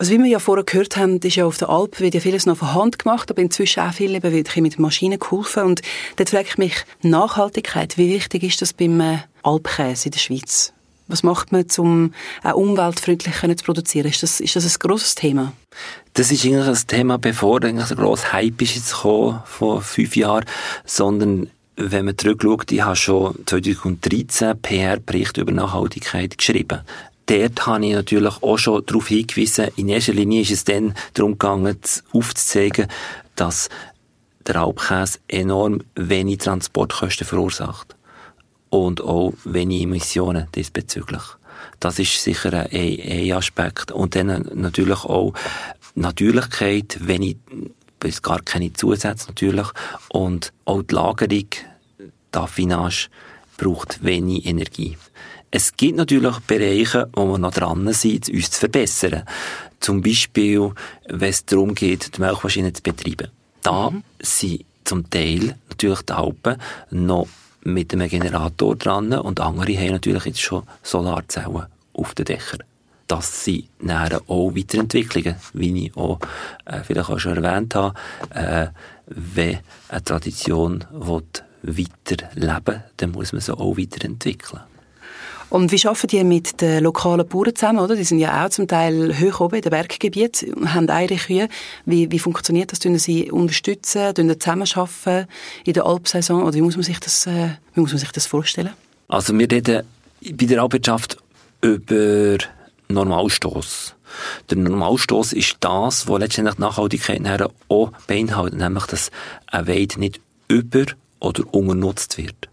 Also 0.00 0.12
wie 0.12 0.18
wir 0.18 0.26
ja 0.26 0.38
vorher 0.38 0.64
gehört 0.64 0.96
haben, 0.96 1.18
ist 1.18 1.34
ja 1.34 1.44
auf 1.44 1.58
der 1.58 1.70
Alp 1.70 1.98
wird 1.98 2.14
ja 2.14 2.20
vieles 2.20 2.46
noch 2.46 2.58
von 2.58 2.72
Hand 2.72 3.00
gemacht, 3.00 3.30
aber 3.32 3.42
inzwischen 3.42 3.80
auch 3.80 3.92
viel 3.92 4.14
eben 4.14 4.32
wirklich 4.32 4.62
mit 4.62 4.78
Maschinen 4.78 5.18
geholfen. 5.18 5.64
Und 5.64 5.82
dort 6.14 6.30
frage 6.30 6.46
ich 6.48 6.58
mich, 6.58 6.74
Nachhaltigkeit, 7.02 7.98
wie 7.98 8.14
wichtig 8.14 8.44
ist 8.44 8.62
das 8.62 8.72
beim 8.72 9.00
äh, 9.00 9.18
Alpkäse 9.42 10.06
in 10.06 10.12
der 10.12 10.20
Schweiz? 10.20 10.72
Was 11.08 11.22
macht 11.22 11.52
man, 11.52 11.64
um 11.78 12.12
auch 12.44 12.54
umweltfreundlich 12.54 13.34
zu 13.34 13.64
produzieren? 13.64 14.08
Ist 14.08 14.22
das, 14.22 14.40
ist 14.40 14.56
das 14.56 14.64
ein 14.64 14.78
grosses 14.78 15.14
Thema? 15.14 15.54
Das 16.14 16.30
ist 16.30 16.44
eigentlich 16.44 16.66
ein 16.66 16.86
Thema, 16.86 17.18
bevor 17.18 17.64
eigentlich 17.64 17.90
ein 17.90 17.96
grosser 17.96 18.32
Hype 18.32 18.60
ist 18.62 18.76
jetzt 18.76 18.94
gekommen, 18.94 19.40
vor 19.46 19.80
fünf 19.80 20.16
Jahren, 20.16 20.44
sondern 20.84 21.50
wenn 21.76 22.04
man 22.04 22.18
zurückschaut, 22.18 22.72
ich 22.72 22.82
habe 22.82 22.96
schon 22.96 23.38
2013 23.46 24.60
PR-Bericht 24.60 25.36
über 25.38 25.52
Nachhaltigkeit 25.52 26.36
geschrieben. 26.36 26.80
Dort 27.26 27.66
habe 27.66 27.86
ich 27.86 27.92
natürlich 27.92 28.42
auch 28.42 28.58
schon 28.58 28.84
darauf 28.84 29.08
hingewiesen, 29.08 29.68
in 29.76 29.88
erster 29.88 30.12
Linie 30.12 30.42
ist 30.42 30.50
es 30.50 30.64
dann 30.64 30.94
darum 31.14 31.32
gegangen, 31.32 31.78
aufzuzeigen, 32.12 32.88
dass 33.36 33.68
der 34.46 34.56
Alpkäse 34.56 35.18
enorm 35.28 35.82
wenig 35.94 36.38
Transportkosten 36.38 37.26
verursacht. 37.26 37.94
Und 38.70 39.00
auch 39.00 39.32
wenig 39.44 39.82
Emissionen 39.82 40.48
diesbezüglich. 40.54 41.22
Das 41.80 41.98
ist 41.98 42.22
sicher 42.22 42.52
ein, 42.52 42.68
ein 42.70 43.32
Aspekt. 43.32 43.92
Und 43.92 44.14
dann 44.14 44.48
natürlich 44.54 45.04
auch 45.04 45.32
Natürlichkeit, 45.94 46.98
wenig 47.00 47.36
bis 48.00 48.22
gar 48.22 48.40
keine 48.42 48.72
Zusätze 48.72 49.28
natürlich. 49.28 49.66
Und 50.08 50.52
auch 50.64 50.82
die 50.82 50.94
Lagerung, 50.94 51.48
die 51.98 52.38
Affinage, 52.38 53.08
braucht 53.56 54.04
wenig 54.04 54.46
Energie. 54.46 54.96
Es 55.50 55.76
gibt 55.76 55.96
natürlich 55.96 56.38
Bereiche, 56.40 57.08
wo 57.14 57.26
wir 57.26 57.38
noch 57.38 57.54
dran 57.54 57.92
sind, 57.92 58.28
uns 58.28 58.50
zu 58.50 58.60
verbessern. 58.60 59.24
Zum 59.80 60.02
Beispiel, 60.02 60.72
wenn 61.08 61.30
es 61.30 61.44
darum 61.44 61.74
geht, 61.74 62.16
die 62.16 62.20
Milchmaschine 62.20 62.72
zu 62.72 62.82
betreiben. 62.82 63.30
Da 63.62 63.90
mhm. 63.90 64.02
sind 64.20 64.64
zum 64.84 65.08
Teil 65.08 65.56
natürlich 65.68 66.02
die 66.02 66.12
Alpen 66.12 66.56
noch 66.90 67.28
mit 67.74 67.92
einem 67.92 68.08
Generator 68.08 68.76
dran 68.76 69.12
und 69.12 69.40
andere 69.40 69.76
haben 69.76 69.92
natürlich 69.92 70.24
jetzt 70.24 70.40
schon 70.40 70.64
Solarzellen 70.82 71.66
auf 71.92 72.14
den 72.14 72.24
Dächern 72.24 72.62
das 73.08 73.44
sind 73.44 73.68
dann 73.80 74.12
auch 74.28 74.54
Weiterentwicklungen, 74.54 75.36
wie 75.54 75.86
ich 75.86 75.96
auch 75.96 76.20
äh, 76.66 76.82
vielleicht 76.82 77.08
auch 77.08 77.18
schon 77.18 77.42
erwähnt 77.42 77.74
habe. 77.74 77.94
Äh, 78.30 78.68
wenn 79.06 79.58
eine 79.88 80.04
Tradition 80.04 80.84
weiterleben 80.92 82.82
dann 82.98 83.10
muss 83.10 83.32
man 83.32 83.40
sie 83.40 83.56
auch 83.56 83.76
weiterentwickeln. 83.76 84.60
Und 85.50 85.72
wie 85.72 85.86
arbeiten 85.86 86.08
die 86.08 86.24
mit 86.24 86.60
den 86.60 86.84
lokalen 86.84 87.26
Bauern 87.26 87.54
zusammen? 87.54 87.78
Oder? 87.78 87.96
Die 87.96 88.04
sind 88.04 88.18
ja 88.18 88.44
auch 88.44 88.50
zum 88.50 88.68
Teil 88.68 89.18
hoch 89.18 89.40
oben 89.40 89.56
in 89.56 89.62
den 89.62 89.70
Berggebieten 89.70 90.74
haben 90.74 90.90
eigene 90.90 91.18
Kühe. 91.18 91.48
Wie, 91.86 92.10
wie 92.10 92.18
funktioniert 92.18 92.72
das? 92.72 92.80
Sie 93.02 93.30
unterstützen, 93.30 94.14
tun 94.14 94.28
sie 94.28 94.38
zusammenarbeiten 94.38 95.26
in 95.64 95.72
der 95.72 95.86
Alpsaison? 95.86 96.42
Oder 96.42 96.54
wie 96.54 96.60
muss 96.60 96.76
man 96.76 96.82
sich 96.82 97.00
das, 97.00 97.26
äh, 97.26 97.50
wie 97.74 97.80
muss 97.80 97.92
man 97.92 97.98
sich 97.98 98.12
das 98.12 98.26
vorstellen? 98.26 98.70
Also 99.08 99.36
wir 99.38 99.50
reden 99.50 99.84
bei 100.20 100.46
der 100.46 100.62
Alpwirtschaft 100.62 101.16
über 101.62 102.38
Normalstoß. 102.88 103.94
Der 104.50 104.58
Normalstoß 104.58 105.32
ist 105.32 105.56
das, 105.60 106.08
was 106.08 106.18
letztendlich 106.18 106.56
die 106.56 106.62
Nachhaltigkeit 106.62 107.42
auch 107.68 107.92
beinhaltet, 108.06 108.58
nämlich, 108.58 108.86
dass 108.86 109.10
ein 109.46 109.66
Weid 109.66 109.96
nicht 109.98 110.20
über- 110.48 110.92
oder 111.20 111.42
unternutzt 111.52 112.18
wird. 112.18 112.48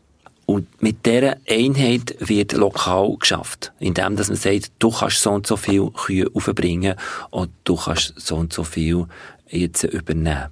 Und 0.45 0.81
mit 0.81 1.05
dieser 1.05 1.37
Einheit 1.49 2.15
wird 2.19 2.53
lokal 2.53 3.15
geschafft, 3.19 3.73
indem 3.79 4.15
dass 4.15 4.27
man 4.27 4.37
sagt, 4.37 4.71
du 4.79 4.91
kannst 4.91 5.21
so 5.21 5.31
und 5.31 5.47
so 5.47 5.57
viel 5.57 5.89
Kühe 5.89 6.27
aufbringen 6.33 6.95
und 7.31 7.49
du 7.63 7.75
kannst 7.75 8.13
so 8.17 8.35
und 8.35 8.53
so 8.53 8.63
viel 8.63 9.05
jetzt 9.49 9.83
übernehmen. 9.83 10.49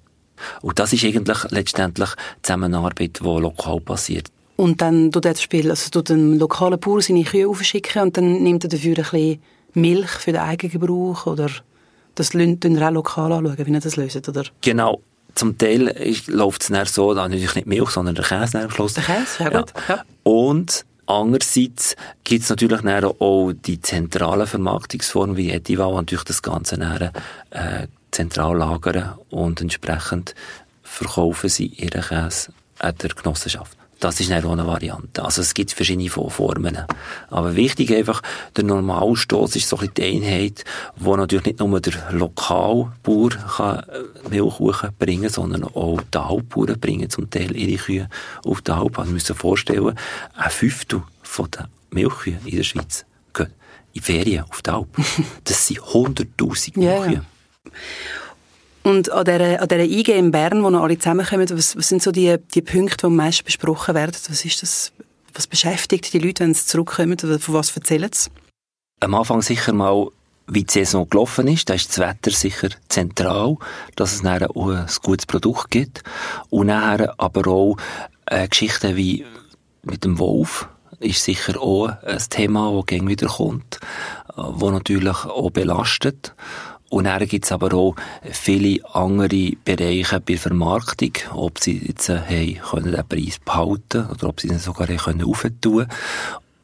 Und 0.61 0.79
das 0.79 0.93
ist 0.93 1.05
eigentlich 1.05 1.43
letztendlich 1.49 2.09
die 2.09 2.41
Zusammenarbeit, 2.41 3.19
die 3.19 3.23
lokal 3.23 3.79
passiert. 3.81 4.29
Und 4.55 4.81
dann 4.81 5.11
tut 5.11 5.25
er 5.25 5.33
das 5.33 5.41
Spiel, 5.41 5.69
also 5.69 5.89
tut 5.89 6.09
ein 6.09 6.37
lokaler 6.37 6.77
Bauer 6.77 7.01
seine 7.01 7.23
Kühe 7.23 7.47
aufschicken 7.47 8.03
und 8.03 8.17
dann 8.17 8.43
nimmt 8.43 8.63
er 8.63 8.69
dafür 8.69 8.97
ein 8.97 9.03
bisschen 9.03 9.41
Milch 9.73 10.09
für 10.11 10.31
den 10.31 10.41
eigenen 10.41 10.71
Gebrauch 10.71 11.25
oder 11.25 11.49
das 12.15 12.33
lässt 12.33 12.63
ihr 12.63 12.87
auch 12.87 12.91
lokal 12.91 13.31
anschauen, 13.31 13.57
wie 13.57 13.71
ihr 13.71 13.79
das 13.79 13.95
löst, 13.95 14.29
oder? 14.29 14.43
Genau. 14.61 15.01
Zum 15.35 15.57
Teil 15.57 15.95
läuft 16.27 16.61
es 16.63 16.67
dann 16.69 16.85
so, 16.85 17.13
dann 17.13 17.31
natürlich 17.31 17.55
nicht 17.55 17.67
Milch, 17.67 17.89
sondern 17.89 18.15
der 18.15 18.23
Käse 18.23 18.61
am 18.61 18.69
Schluss. 18.69 18.93
Der 18.93 19.03
Käse, 19.03 19.43
ja, 19.43 19.51
ja. 19.51 19.59
gut. 19.59 19.73
Ja. 19.87 20.03
Und 20.23 20.85
andererseits 21.05 21.95
gibt 22.23 22.43
es 22.43 22.49
natürlich 22.49 22.81
dann 22.81 23.03
auch 23.03 23.51
die 23.53 23.81
zentralen 23.81 24.47
Vermarktungsformen 24.47 25.37
wie 25.37 25.51
Edival, 25.51 25.93
natürlich 25.93 26.25
das 26.25 26.41
Ganze 26.41 26.77
dann, 26.77 27.11
äh, 27.51 27.87
zentral 28.11 28.57
lagern 28.57 29.15
und 29.29 29.59
entsprechend 29.59 30.35
verkaufen 30.83 31.49
sie 31.49 31.65
ihren 31.67 32.01
Käse 32.01 32.53
an 32.79 32.95
der 33.01 33.09
Genossenschaft. 33.09 33.77
Das 34.03 34.19
ist 34.19 34.33
auch 34.33 34.51
eine 34.51 34.67
Variante. 34.67 35.23
Also 35.23 35.39
es 35.39 35.53
gibt 35.53 35.71
verschiedene 35.71 36.09
Formen. 36.09 36.77
Aber 37.29 37.55
wichtig 37.55 37.95
einfach, 37.95 38.21
der 38.53 38.65
Normalstoß 38.65 39.55
ist 39.55 39.69
so 39.69 39.77
ein 39.77 39.87
bisschen 39.87 39.93
die 39.93 40.25
Einheit, 40.25 40.65
wo 40.97 41.15
natürlich 41.15 41.45
nicht 41.45 41.59
nur 41.59 41.79
der 41.79 42.11
Lokalbauer 42.11 43.29
kann 43.29 43.79
äh, 43.79 44.29
Milchkuchen 44.29 44.89
bringen 44.99 45.29
sondern 45.29 45.63
auch 45.63 46.01
die 46.13 46.17
Alpbauern 46.17 46.77
bringen 46.81 47.09
zum 47.09 47.29
Teil 47.29 47.55
ihre 47.55 47.81
Kühe 47.81 48.09
auf 48.43 48.61
die 48.61 48.71
Alp. 48.71 48.99
Also 48.99 49.11
wir 49.11 49.13
müssen 49.13 49.37
vorstellen, 49.37 49.97
ein 50.35 50.49
Fünftel 50.49 51.03
von 51.21 51.49
den 51.51 51.67
Milchkühen 51.91 52.45
in 52.45 52.57
der 52.57 52.63
Schweiz 52.63 53.05
gehen 53.33 53.53
in 53.93 54.01
Ferien 54.01 54.43
auf 54.49 54.61
die 54.61 54.69
Alp. 54.69 54.89
Das 55.45 55.65
sind 55.65 55.79
100'000 55.79 56.77
Milchkühe. 56.77 57.13
Yeah. 57.13 57.25
Und 58.83 59.09
an 59.11 59.23
dieser, 59.25 59.61
an 59.61 59.67
dieser 59.67 59.83
IG 59.83 60.11
in 60.11 60.31
Bern, 60.31 60.63
wo 60.63 60.69
noch 60.69 60.83
alle 60.83 60.97
zusammenkommen, 60.97 61.49
was, 61.49 61.77
was 61.77 61.87
sind 61.87 62.03
so 62.03 62.11
die, 62.11 62.35
die 62.53 62.61
Punkte, 62.61 62.97
die 62.97 63.05
am 63.05 63.15
meisten 63.15 63.45
besprochen 63.45 63.95
werden? 63.95 64.15
Was 64.27 64.45
ist 64.45 64.61
das? 64.61 64.91
Was 65.33 65.47
beschäftigt 65.47 66.13
die 66.13 66.19
Leute, 66.19 66.43
wenn 66.43 66.53
sie 66.53 66.65
zurückkommen? 66.65 67.17
Oder 67.23 67.39
von 67.39 67.55
was 67.55 67.75
erzählen 67.75 68.09
sie? 68.13 68.29
Am 68.99 69.15
Anfang 69.15 69.41
sicher 69.41 69.73
mal, 69.73 70.09
wie 70.47 70.63
die 70.63 70.71
Saison 70.71 71.09
gelaufen 71.09 71.47
ist. 71.47 71.69
Da 71.69 71.73
ist 71.73 71.89
das 71.89 71.99
Wetter 71.99 72.31
sicher 72.31 72.69
zentral, 72.89 73.55
dass 73.95 74.13
es 74.13 74.23
nachher 74.23 74.55
auch 74.55 74.69
ein 74.69 74.85
gutes 75.01 75.25
Produkt 75.25 75.71
gibt. 75.71 76.03
Und 76.49 76.67
nachher 76.67 77.13
aber 77.17 77.49
auch 77.49 77.77
äh, 78.25 78.47
Geschichten 78.47 78.95
wie 78.95 79.25
mit 79.83 80.03
dem 80.03 80.19
Wolf 80.19 80.67
ist 80.99 81.23
sicher 81.23 81.61
auch 81.61 81.89
ein 82.03 82.23
Thema, 82.29 82.73
das 82.75 82.85
gegen 82.85 83.07
wieder 83.07 83.27
kommt, 83.27 83.79
äh, 84.29 84.33
wo 84.35 84.71
natürlich 84.71 85.25
auch 85.25 85.51
belastet. 85.51 86.33
Und 86.93 87.05
dann 87.05 87.27
gibt 87.27 87.45
es 87.45 87.51
aber 87.51 87.73
auch 87.73 87.95
viele 88.29 88.79
andere 88.93 89.53
Bereiche 89.65 90.19
bei 90.19 90.37
Vermarktung, 90.37 91.13
ob 91.33 91.57
sie 91.57 91.81
jetzt 91.87 92.07
äh, 92.09 92.21
hey, 92.23 92.61
können 92.69 92.91
den 92.91 93.07
Preis 93.07 93.39
behalten 93.43 94.05
oder 94.11 94.29
ob 94.29 94.39
sie 94.39 94.49
ihn 94.49 94.59
sogar 94.59 94.85
können 94.85 95.23
aufentun 95.23 95.87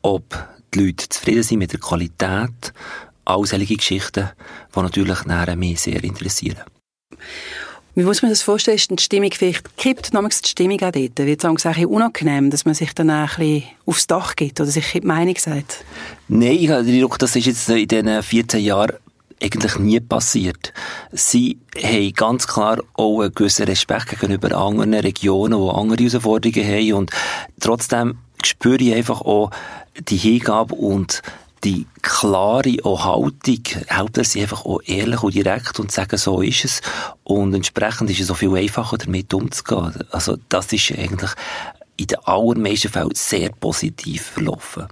ob 0.04 0.24
die 0.72 0.86
Leute 0.86 1.10
zufrieden 1.10 1.42
sind 1.42 1.58
mit 1.58 1.74
der 1.74 1.80
Qualität, 1.80 2.74
all 3.26 3.44
solche 3.48 3.76
Geschichten, 3.76 4.30
die 4.76 4.80
natürlich 4.80 5.26
nachher 5.26 5.56
mich 5.56 5.82
sehr 5.82 6.04
interessieren. 6.04 6.62
Wie 7.96 8.04
muss 8.04 8.22
man 8.22 8.30
das 8.30 8.44
vorstellen? 8.44 8.78
Ist 8.78 8.92
die 8.92 9.02
Stimmung 9.02 9.32
vielleicht 9.34 9.78
kippt 9.78 10.14
namens 10.14 10.44
die 10.44 10.50
Stimmung 10.50 10.80
auch 10.84 10.92
dort? 10.92 11.18
Wird 11.18 11.44
es 11.44 11.66
auch 11.66 11.78
unangenehm, 11.78 12.52
dass 12.52 12.66
man 12.66 12.76
sich 12.76 12.94
dann 12.94 13.10
ein 13.10 13.28
bisschen 13.28 13.64
aufs 13.88 14.06
Dach 14.06 14.36
geht 14.36 14.62
oder 14.62 14.70
sich 14.70 14.92
die 14.92 15.02
Meinung 15.02 15.36
sagt? 15.38 15.84
Nein, 16.28 16.52
ich 16.52 16.70
habe 16.70 16.84
den 16.84 16.94
Eindruck, 16.94 17.18
das 17.18 17.36
ist 17.36 17.48
jetzt 17.48 17.68
in 17.68 17.88
diesen 17.88 18.22
14 18.22 18.64
Jahren 18.64 18.94
eigentlich 19.42 19.78
nie 19.80 20.00
passiert. 20.00 20.74
Sie 21.12 21.60
haben 21.82 22.14
ganz 22.14 22.48
klar 22.48 22.80
auch 22.94 23.22
einen 23.22 23.34
gewissen 23.34 23.66
Respekt 23.66 24.10
gegenüber 24.10 24.56
anderen 24.56 24.94
Regionen, 24.94 25.60
die 25.60 25.70
andere 25.70 26.04
Herausforderungen 26.04 26.68
haben 26.68 26.94
und 26.94 27.12
trotzdem 27.60 28.18
spüre 28.44 28.84
ich 28.84 28.94
einfach 28.94 29.22
auch 29.22 29.52
die 30.08 30.18
Hingabe 30.18 30.76
und 30.76 31.22
die 31.64 31.88
klare 32.02 32.78
auch 32.84 33.04
Haltung, 33.04 33.64
Hauptsache 33.92 34.26
sie 34.26 34.42
einfach 34.42 34.66
auch 34.66 34.80
ehrlich 34.86 35.22
und 35.24 35.36
direkt 35.36 35.80
und 35.80 35.92
sagen, 35.92 36.18
so 36.18 36.42
ist 36.42 36.64
es. 36.64 36.82
Und 37.24 37.54
entsprechend 37.54 38.10
ist 38.10 38.22
es 38.22 38.32
auch 38.32 38.38
viel 38.38 38.56
einfacher, 38.56 38.98
damit 38.98 39.34
umzugehen. 39.34 39.94
Also, 40.12 40.38
das 40.48 40.72
ist 40.72 40.92
eigentlich 40.92 41.32
in 41.98 42.08
den 42.08 42.20
allermeisten 42.20 42.90
Fällen 42.90 43.12
sehr 43.14 43.50
positiv 43.50 44.22
verlaufen. 44.22 44.88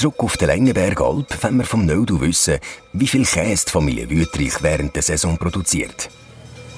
Zurück 0.00 0.20
auf 0.20 0.38
den 0.38 0.48
Längenberg 0.48 0.98
Alp, 1.02 1.26
wenn 1.42 1.58
wir 1.58 1.64
vom 1.66 1.84
Nödu 1.84 2.22
wissen, 2.22 2.58
wie 2.94 3.06
viel 3.06 3.26
Käse 3.26 3.66
die 3.66 3.70
Familie 3.70 4.08
Wüttrich 4.08 4.62
während 4.62 4.96
der 4.96 5.02
Saison 5.02 5.36
produziert. 5.36 6.08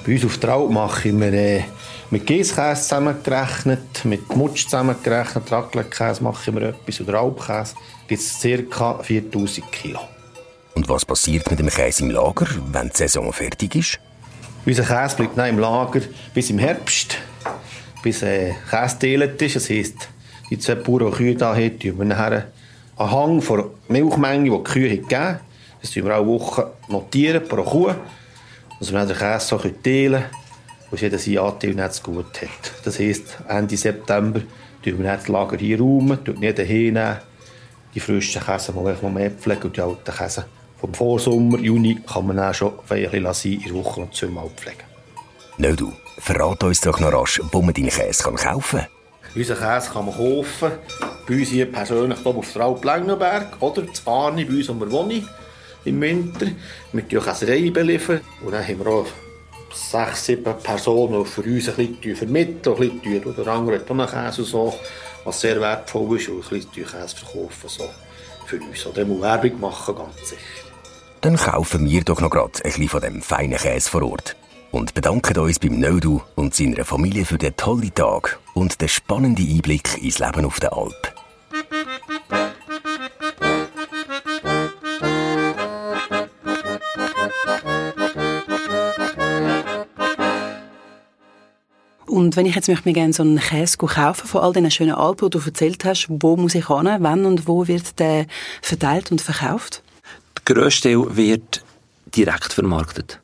Bei 0.05 0.15
uns 0.15 0.25
auf 0.25 0.37
der 0.39 0.49
Alp 0.49 0.69
machen 0.69 1.21
wir 1.21 1.31
äh, 1.31 1.63
mit 2.11 2.27
Gäskäse 2.27 2.81
zusammengerechnet, 2.81 4.03
mit 4.03 4.35
Mutsch 4.35 4.65
zusammengerechnet, 4.65 5.49
Raclette-Käse 5.49 6.21
machen 6.21 6.55
wir 6.55 6.63
etwas 6.63 6.99
oder 6.99 7.21
Alpkäse. 7.21 7.75
gibt 8.09 8.21
es 8.21 8.69
ca. 8.69 9.01
4000 9.01 9.71
Kilo. 9.71 10.01
Und 10.75 10.89
was 10.89 11.05
passiert 11.05 11.49
mit 11.49 11.59
dem 11.59 11.69
Käse 11.69 12.03
im 12.03 12.09
Lager, 12.09 12.47
wenn 12.73 12.89
die 12.89 12.97
Saison 12.97 13.31
fertig 13.31 13.75
ist? 13.75 13.99
Unser 14.65 14.83
Käse 14.83 15.15
bleibt 15.15 15.37
im 15.37 15.59
Lager 15.59 16.01
bis 16.33 16.49
im 16.49 16.59
Herbst, 16.59 17.19
bis 18.01 18.21
äh, 18.21 18.53
Käse 18.69 19.07
ist. 19.07 19.55
Das 19.55 19.69
heisst, 19.69 20.09
die 20.49 20.59
zwei 20.59 20.75
Bauern, 20.75 21.09
die 21.09 21.17
Kühe 21.17 21.37
hier 21.37 21.47
haben, 21.47 21.79
tun 21.79 21.99
wir 21.99 22.05
nachher 22.05 22.47
einen 22.97 23.11
Hang 23.11 23.41
von 23.41 23.65
Milchmenge, 23.87 24.49
die 24.49 24.57
die 24.57 24.63
Kühe 24.63 24.89
gegeben 24.89 25.15
haben. 25.15 25.39
Das 25.81 25.89
notieren 25.89 26.07
wir 26.07 26.15
alle 26.15 26.27
Woche 26.27 26.71
notieren 26.87 27.47
pro 27.47 27.63
Kuh 27.63 27.93
dass 28.83 28.91
wir 28.91 29.05
den 29.05 29.17
Käse 29.17 29.47
so 29.47 29.57
teilen 29.57 29.73
können, 29.83 30.25
was 30.91 31.01
jeder 31.01 31.17
sein 31.17 31.37
Anteil 31.37 31.73
nicht 31.73 32.03
gut 32.03 32.41
hat. 32.41 32.73
Das 32.83 32.99
heisst, 32.99 33.37
Ende 33.47 33.77
September 33.77 34.41
tun 34.83 34.97
wir 34.99 35.15
das 35.15 35.29
Lager 35.29 35.57
hier 35.57 35.79
räumen, 35.79 36.21
tun 36.23 36.39
nicht 36.39 36.59
hinnehmen, 36.59 37.19
die 37.95 38.01
frischen 38.01 38.43
Käse 38.43 38.73
mal 38.73 38.93
noch 39.01 39.09
mehr 39.09 39.31
pflegen 39.31 39.63
und 39.63 39.77
die 39.77 39.81
alten 39.81 40.11
Käse 40.13 40.45
vom 40.81 40.93
Vorsommer, 40.93 41.59
Juni, 41.59 42.01
kann 42.05 42.27
man 42.27 42.39
auch 42.39 42.53
schon 42.53 42.73
ein 42.89 43.09
bisschen 43.09 43.33
sein, 43.33 43.51
in 43.53 43.63
der 43.63 43.73
Woche 43.73 44.01
und 44.01 44.13
zweimal 44.13 44.49
pflegen. 44.49 44.83
Nein, 45.57 45.77
du, 45.77 45.93
verrat 46.17 46.61
uns 46.63 46.81
doch 46.81 46.99
noch 46.99 47.13
rasch, 47.13 47.39
wo 47.53 47.61
man 47.61 47.73
deinen 47.73 47.89
Käse 47.89 48.23
kaufen 48.23 48.79
kann. 48.79 48.87
Unseren 49.35 49.57
Käse 49.57 49.89
kann 49.91 50.05
man 50.05 50.15
kaufen, 50.15 50.71
bei 51.27 51.33
uns 51.35 51.49
hier 51.49 51.71
persönlich 51.71 52.23
auf 52.25 52.53
der 52.53 52.61
Alp 52.61 52.85
oder 53.59 53.91
zu 53.91 54.09
Arni, 54.09 54.45
bei 54.45 54.53
uns, 54.53 54.69
wo 54.69 54.73
wir 54.73 54.91
wohnen 54.91 55.27
im 55.85 56.01
Winter. 56.01 56.47
Wir 56.91 57.03
liefern 57.03 57.25
Käserei 57.25 57.69
beliefern. 57.71 58.21
Und 58.45 58.51
dann 58.51 58.67
haben 58.67 58.79
wir 58.79 58.87
auch 58.87 59.07
sechs, 59.73 60.25
sieben 60.25 60.53
Personen, 60.61 61.23
die 61.23 61.29
für 61.29 61.41
uns 61.41 61.69
ein 61.69 61.95
bisschen 61.95 62.15
vermitteln, 62.15 62.75
ein 62.75 62.99
bisschen 62.99 63.25
oder 63.25 63.51
andere 63.51 63.79
hat 63.79 63.89
auch 63.89 64.11
Käse 64.11 64.43
so, 64.43 64.73
was 65.23 65.41
sehr 65.41 65.59
wertvoll 65.59 66.17
ist, 66.17 66.29
und 66.29 66.43
ein 66.43 66.49
bisschen 66.49 66.85
Käse 66.85 67.15
verkaufen 67.15 67.69
so 67.69 67.89
für 68.45 68.59
uns. 68.59 68.85
Oder 68.85 69.05
mal 69.05 69.21
Werbung 69.21 69.59
machen, 69.59 69.95
ganz 69.95 70.29
sicher. 70.29 70.41
Dann 71.21 71.37
kaufen 71.37 71.89
wir 71.89 72.03
doch 72.03 72.21
noch 72.21 72.29
gerade 72.29 72.53
ein 72.57 72.63
bisschen 72.63 72.89
von 72.89 73.01
dem 73.01 73.21
feinen 73.21 73.57
Käse 73.57 73.89
vor 73.89 74.03
Ort. 74.03 74.35
Und 74.73 74.95
bedanken 74.95 75.37
uns 75.37 75.59
beim 75.59 75.79
Nödu 75.79 76.21
und 76.33 76.55
seiner 76.55 76.83
Familie 76.83 77.25
für 77.25 77.37
den 77.37 77.55
tollen 77.55 77.93
Tag 77.93 78.39
und 78.55 78.81
den 78.81 78.89
spannenden 78.89 79.47
Einblick 79.47 80.01
ins 80.01 80.17
Leben 80.17 80.45
auf 80.45 80.59
der 80.59 80.73
Alp. 80.73 81.13
Und 92.07 92.35
wenn 92.35 92.47
ich 92.47 92.55
jetzt 92.55 92.67
möchte 92.67 92.89
mir 92.89 92.93
gerne 92.93 93.13
so 93.13 93.21
einen 93.21 93.39
Käse 93.39 93.77
kaufen 93.77 94.27
von 94.27 94.41
all 94.41 94.53
diesen 94.53 94.71
schönen 94.71 94.95
Alpen, 94.95 95.29
die 95.29 95.37
du 95.37 95.45
erzählt 95.45 95.85
hast, 95.85 96.07
wo 96.09 96.35
muss 96.35 96.55
ich 96.55 96.67
hin, 96.67 96.89
wann 96.97 97.27
und 97.27 97.47
wo 97.47 97.67
wird 97.67 97.99
der 97.99 98.25
verteilt 98.63 99.11
und 99.11 99.21
verkauft? 99.21 99.83
Der 100.47 100.55
grösste 100.55 100.89
Teil 100.93 101.15
wird 101.15 101.63
direkt 102.07 102.53
vermarktet. 102.53 103.22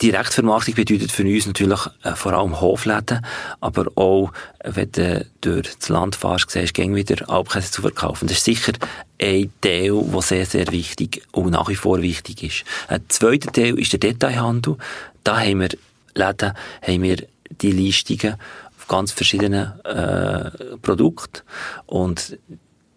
Direktvermarktung 0.00 0.74
bedeutet 0.74 1.10
für 1.10 1.24
uns 1.24 1.46
natürlich 1.46 1.80
äh, 2.04 2.14
vor 2.14 2.32
allem 2.32 2.60
Hofläden, 2.60 3.24
aber 3.60 3.86
auch, 3.96 4.32
wenn 4.64 4.92
du 4.92 5.26
durch 5.40 5.76
das 5.76 5.88
Land 5.88 6.14
fährst, 6.14 6.50
siehst 6.50 6.78
du 6.78 6.94
wieder 6.94 7.28
Alpkäse 7.28 7.70
zu 7.70 7.82
verkaufen. 7.82 8.28
Das 8.28 8.38
ist 8.38 8.44
sicher 8.44 8.72
ein 9.20 9.52
Teil, 9.60 10.00
der 10.02 10.22
sehr, 10.22 10.46
sehr 10.46 10.70
wichtig 10.70 11.22
und 11.32 11.50
nach 11.50 11.68
wie 11.68 11.74
vor 11.74 12.00
wichtig 12.00 12.42
ist. 12.42 12.64
Ein 12.86 13.02
zweiter 13.08 13.52
Teil 13.52 13.78
ist 13.78 13.92
der 13.92 14.00
Detailhandel. 14.00 14.76
Da 15.24 15.40
haben 15.40 15.60
wir 15.60 15.70
Läden, 16.14 16.52
haben 16.82 17.02
wir 17.02 17.16
die 17.60 17.72
Listungen 17.72 18.36
auf 18.78 18.86
ganz 18.86 19.12
verschiedenen 19.12 19.80
äh, 19.84 20.50
Produkten. 20.80 21.42
Und 21.86 22.38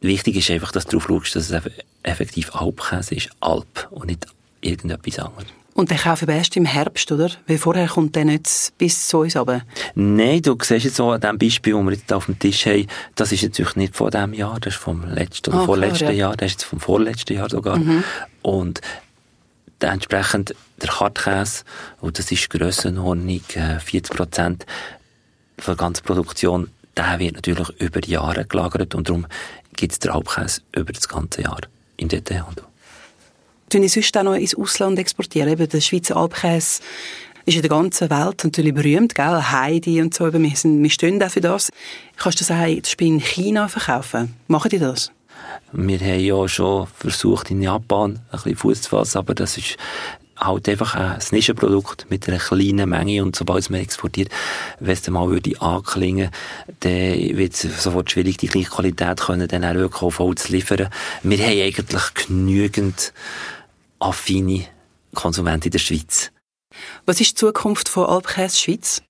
wichtig 0.01 0.35
ist 0.35 0.51
einfach, 0.51 0.71
dass 0.71 0.85
du 0.85 0.99
darauf 0.99 1.25
schaust, 1.25 1.35
dass 1.35 1.49
es 1.49 1.71
effektiv 2.03 2.53
Alpkäse 2.55 3.15
ist, 3.15 3.29
Alp 3.39 3.87
und 3.89 4.07
nicht 4.07 4.27
irgendetwas 4.61 5.19
anderes. 5.19 5.47
Und 5.81 5.89
den 5.89 5.97
kaufen 5.97 6.27
wir 6.27 6.35
erst 6.35 6.55
im 6.57 6.65
Herbst, 6.65 7.11
oder? 7.11 7.31
Weil 7.47 7.57
vorher 7.57 7.87
kommt 7.87 8.15
der 8.15 8.23
nicht 8.23 8.71
bis 8.77 9.07
zu 9.07 9.21
uns 9.21 9.35
runter. 9.35 9.63
Nein, 9.95 10.43
du 10.43 10.55
siehst 10.61 10.85
jetzt 10.85 10.95
so 10.97 11.09
an 11.09 11.19
dem 11.19 11.39
Beispiel, 11.39 11.73
das 11.73 11.83
wir 11.83 11.91
jetzt 11.93 12.13
auf 12.13 12.25
dem 12.27 12.37
Tisch 12.37 12.67
haben, 12.67 12.85
das 13.15 13.31
ist 13.31 13.41
natürlich 13.41 13.75
nicht 13.77 13.95
von 13.95 14.11
diesem 14.11 14.33
Jahr, 14.35 14.59
das 14.59 14.75
ist 14.75 14.79
vom 14.79 15.03
letzten 15.03 15.49
oder 15.49 15.63
oh, 15.63 15.65
vorletzten 15.65 15.97
klar, 15.97 16.11
ja. 16.11 16.17
Jahr, 16.27 16.37
das 16.37 16.51
ist 16.51 16.65
vom 16.65 16.79
vorletzten 16.79 17.33
Jahr 17.33 17.49
sogar. 17.49 17.77
Mhm. 17.77 18.03
Und 18.43 18.81
entsprechend 19.79 20.53
der 20.83 20.99
Hartkäse, 20.99 21.63
und 21.99 22.19
das 22.19 22.31
ist 22.31 22.51
Grössenordnung, 22.51 23.41
40 23.41 23.95
äh, 23.95 24.15
Prozent 24.15 24.67
der 25.65 25.75
ganzen 25.75 26.03
Produktion, 26.03 26.69
der 26.95 27.17
wird 27.17 27.33
natürlich 27.33 27.69
über 27.79 28.01
die 28.01 28.11
Jahre 28.11 28.45
gelagert 28.45 28.93
und 28.93 29.09
darum 29.09 29.25
gibt 29.75 29.93
es 29.93 29.97
den 29.97 30.13
Halbkäse 30.13 30.61
über 30.75 30.93
das 30.93 31.09
ganze 31.09 31.41
Jahr 31.41 31.61
im 31.97 32.07
Detailhandel. 32.07 32.65
Tun 33.71 33.83
ich 33.83 33.93
sonst 33.93 34.17
auch 34.17 34.23
noch 34.23 34.33
ins 34.33 34.53
Ausland 34.53 34.99
exportieren? 34.99 35.47
Eben 35.47 35.69
der 35.69 35.79
Schweizer 35.79 36.17
Alpkäse 36.17 36.81
ist 37.45 37.55
in 37.55 37.61
der 37.61 37.69
ganzen 37.69 38.09
Welt 38.09 38.43
natürlich 38.43 38.73
berühmt, 38.73 39.15
gell? 39.15 39.41
Heidi 39.49 40.01
und 40.01 40.13
so. 40.13 40.33
Wir, 40.33 40.55
sind, 40.57 40.83
wir 40.83 40.89
stehen 40.89 41.23
auch 41.23 41.29
für 41.29 41.39
das. 41.39 41.69
Kannst 42.17 42.41
du 42.41 42.45
das 42.45 42.51
auch 42.51 42.65
in 42.99 43.21
China 43.21 43.69
verkaufen? 43.69 44.35
Machen 44.47 44.71
die 44.71 44.79
das? 44.79 45.13
Wir 45.71 45.99
haben 46.01 46.19
ja 46.19 46.47
schon 46.49 46.87
versucht, 46.87 47.49
in 47.49 47.61
Japan 47.61 48.15
ein 48.15 48.21
bisschen 48.31 48.57
Fuß 48.57 48.81
zu 48.81 48.89
fassen, 48.89 49.19
aber 49.19 49.35
das 49.35 49.57
ist 49.57 49.77
halt 50.37 50.67
einfach 50.67 50.95
ein 50.95 51.19
Nischenprodukt 51.31 52.07
mit 52.09 52.27
einer 52.27 52.39
kleinen 52.39 52.89
Menge 52.89 53.23
und 53.23 53.37
sobald 53.37 53.61
es 53.61 53.69
man 53.69 53.79
exportiert, 53.79 54.29
wenn 54.81 54.91
es 54.91 55.01
dann 55.01 55.13
mal 55.13 55.29
würde 55.29 55.61
anklingen, 55.61 56.29
dann 56.81 57.37
wird 57.37 57.53
es 57.53 57.83
sofort 57.83 58.11
schwierig, 58.11 58.37
die 58.37 58.47
gleiche 58.47 58.69
Qualität 58.69 59.21
können 59.21 59.47
dann 59.47 59.63
auch 59.63 59.75
wirklich 59.75 60.13
voll 60.13 60.35
zu 60.35 60.51
liefern. 60.51 60.89
Wir 61.23 61.37
haben 61.37 61.61
eigentlich 61.61 62.13
genügend 62.27 63.13
affine 64.01 64.65
Konsumenten 65.13 65.65
in 65.65 65.71
der 65.71 65.79
Schweiz. 65.79 66.31
Was 67.05 67.19
ist 67.19 67.31
die 67.31 67.35
Zukunft 67.35 67.89
von 67.89 68.05
Alpkäse 68.05 68.57
Schweiz? 68.57 69.01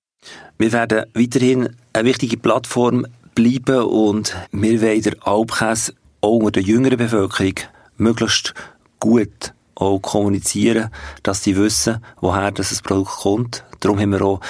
Wir 0.58 0.72
werden 0.72 1.06
weiterhin 1.14 1.76
eine 1.92 2.08
wichtige 2.08 2.36
Plattform 2.36 3.06
bleiben 3.34 3.82
und 3.84 4.36
wir 4.52 4.82
wollen 4.82 5.02
den 5.02 5.22
Alpkäse 5.22 5.94
auch 6.20 6.36
unter 6.36 6.52
der 6.52 6.62
jüngeren 6.62 6.98
Bevölkerung 6.98 7.54
möglichst 7.96 8.54
gut 9.00 9.52
auch 9.74 9.98
kommunizieren, 9.98 10.90
dass 11.22 11.42
sie 11.42 11.56
wissen, 11.56 12.04
woher 12.20 12.52
das 12.52 12.80
Produkt 12.82 13.10
kommt. 13.10 13.64
Darum 13.80 13.98
haben 13.98 14.12
wir 14.12 14.22
auch 14.22 14.40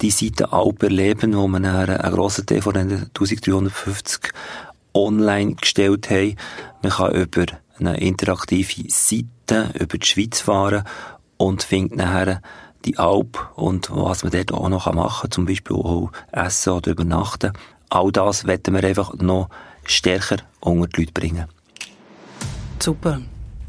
die 0.00 0.10
Seite 0.10 0.52
Alper 0.52 0.88
Leben, 0.88 1.36
wo 1.36 1.46
wir 1.48 1.56
einen 1.56 2.14
grossen 2.14 2.46
Teil 2.46 2.62
von 2.62 2.74
den 2.74 2.90
1350 2.90 4.32
online 4.94 5.54
gestellt 5.54 6.08
haben. 6.10 6.36
Man 6.82 6.92
kann 6.92 7.14
über 7.14 7.46
eine 7.80 8.00
interaktive 8.00 8.84
Seite 8.88 9.70
über 9.78 9.98
die 9.98 10.06
Schweiz 10.06 10.40
fahren 10.40 10.84
und 11.36 11.62
findet 11.62 11.98
nachher 11.98 12.42
die 12.84 12.98
Alp 12.98 13.50
und 13.56 13.90
was 13.90 14.22
man 14.22 14.32
dort 14.32 14.52
auch 14.52 14.68
noch 14.68 14.92
machen 14.92 15.22
kann, 15.22 15.30
zum 15.30 15.46
Beispiel 15.46 15.76
auch 15.76 16.10
essen 16.32 16.72
oder 16.72 16.92
übernachten. 16.92 17.52
All 17.90 18.12
das 18.12 18.46
wollen 18.46 18.60
wir 18.66 18.84
einfach 18.84 19.14
noch 19.14 19.48
stärker 19.84 20.36
unter 20.60 20.86
die 20.88 21.00
Leute 21.00 21.12
bringen. 21.12 21.46
Super. 22.78 23.20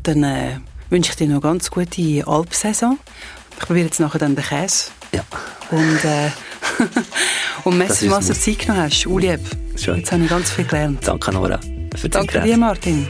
Dann 0.03 0.23
äh, 0.23 0.59
wünsche 0.89 1.11
ich 1.11 1.15
dir 1.17 1.27
noch 1.27 1.41
ganz 1.41 1.71
gute 1.71 2.23
Alpsaison. 2.27 2.99
Ich 3.51 3.65
probiere 3.65 3.87
jetzt 3.87 3.99
nachher 3.99 4.19
dann 4.19 4.35
den 4.35 4.43
Käse. 4.43 4.91
Ja. 5.11 5.23
Und, 5.71 6.05
äh, 6.05 6.29
und 7.63 7.77
merci, 7.77 8.09
was 8.09 8.27
du 8.27 8.33
Zeit 8.33 8.59
genommen 8.59 8.83
hast. 8.83 9.05
Ulieb. 9.05 9.39
Jetzt 9.75 10.11
habe 10.11 10.23
ich 10.23 10.29
ganz 10.29 10.51
viel 10.51 10.65
gelernt. 10.65 11.07
Danke, 11.07 11.31
Nora. 11.31 11.59
Für 11.95 12.09
Danke 12.09 12.41
dir, 12.41 12.57
Martin. 12.57 13.07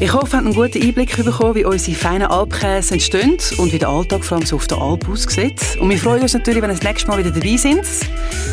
Ich 0.00 0.12
hoffe, 0.12 0.36
ihr 0.36 0.38
habt 0.38 0.46
einen 0.46 0.54
guten 0.54 0.80
Einblick 0.80 1.16
bekommen, 1.16 1.56
wie 1.56 1.64
unsere 1.64 1.96
feinen 1.96 2.28
Alpkäse 2.28 2.94
entstehen 2.94 3.36
und 3.56 3.72
wie 3.72 3.80
der 3.80 3.88
Alltag 3.88 4.24
vor 4.24 4.38
allem 4.38 4.46
so 4.46 4.54
auf 4.54 4.68
der 4.68 4.78
Alp 4.78 5.08
aussieht. 5.08 5.60
Und 5.80 5.90
wir 5.90 5.98
freuen 5.98 6.22
uns 6.22 6.34
natürlich, 6.34 6.62
wenn 6.62 6.70
ihr 6.70 6.76
das 6.76 6.84
nächste 6.84 7.08
Mal 7.08 7.18
wieder 7.18 7.32
dabei 7.32 7.56
sind. 7.56 7.82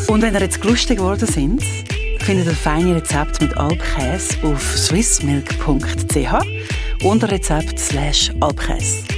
Und 0.08 0.23
wenn 0.23 0.34
ihr 0.34 0.41
jetzt 0.41 0.63
lustig 0.63 0.97
geworden 0.97 1.27
sind, 1.27 1.62
findet 2.21 2.47
ihr 2.47 2.55
feine 2.55 2.95
Rezepte 2.95 3.45
mit 3.45 3.55
Alpkäse 3.58 4.38
auf 4.41 4.75
swissmilk.ch 4.75 6.34
unter 7.03 7.31
Rezept 7.31 7.77
slash 7.77 8.31
Alpkäse. 8.39 9.14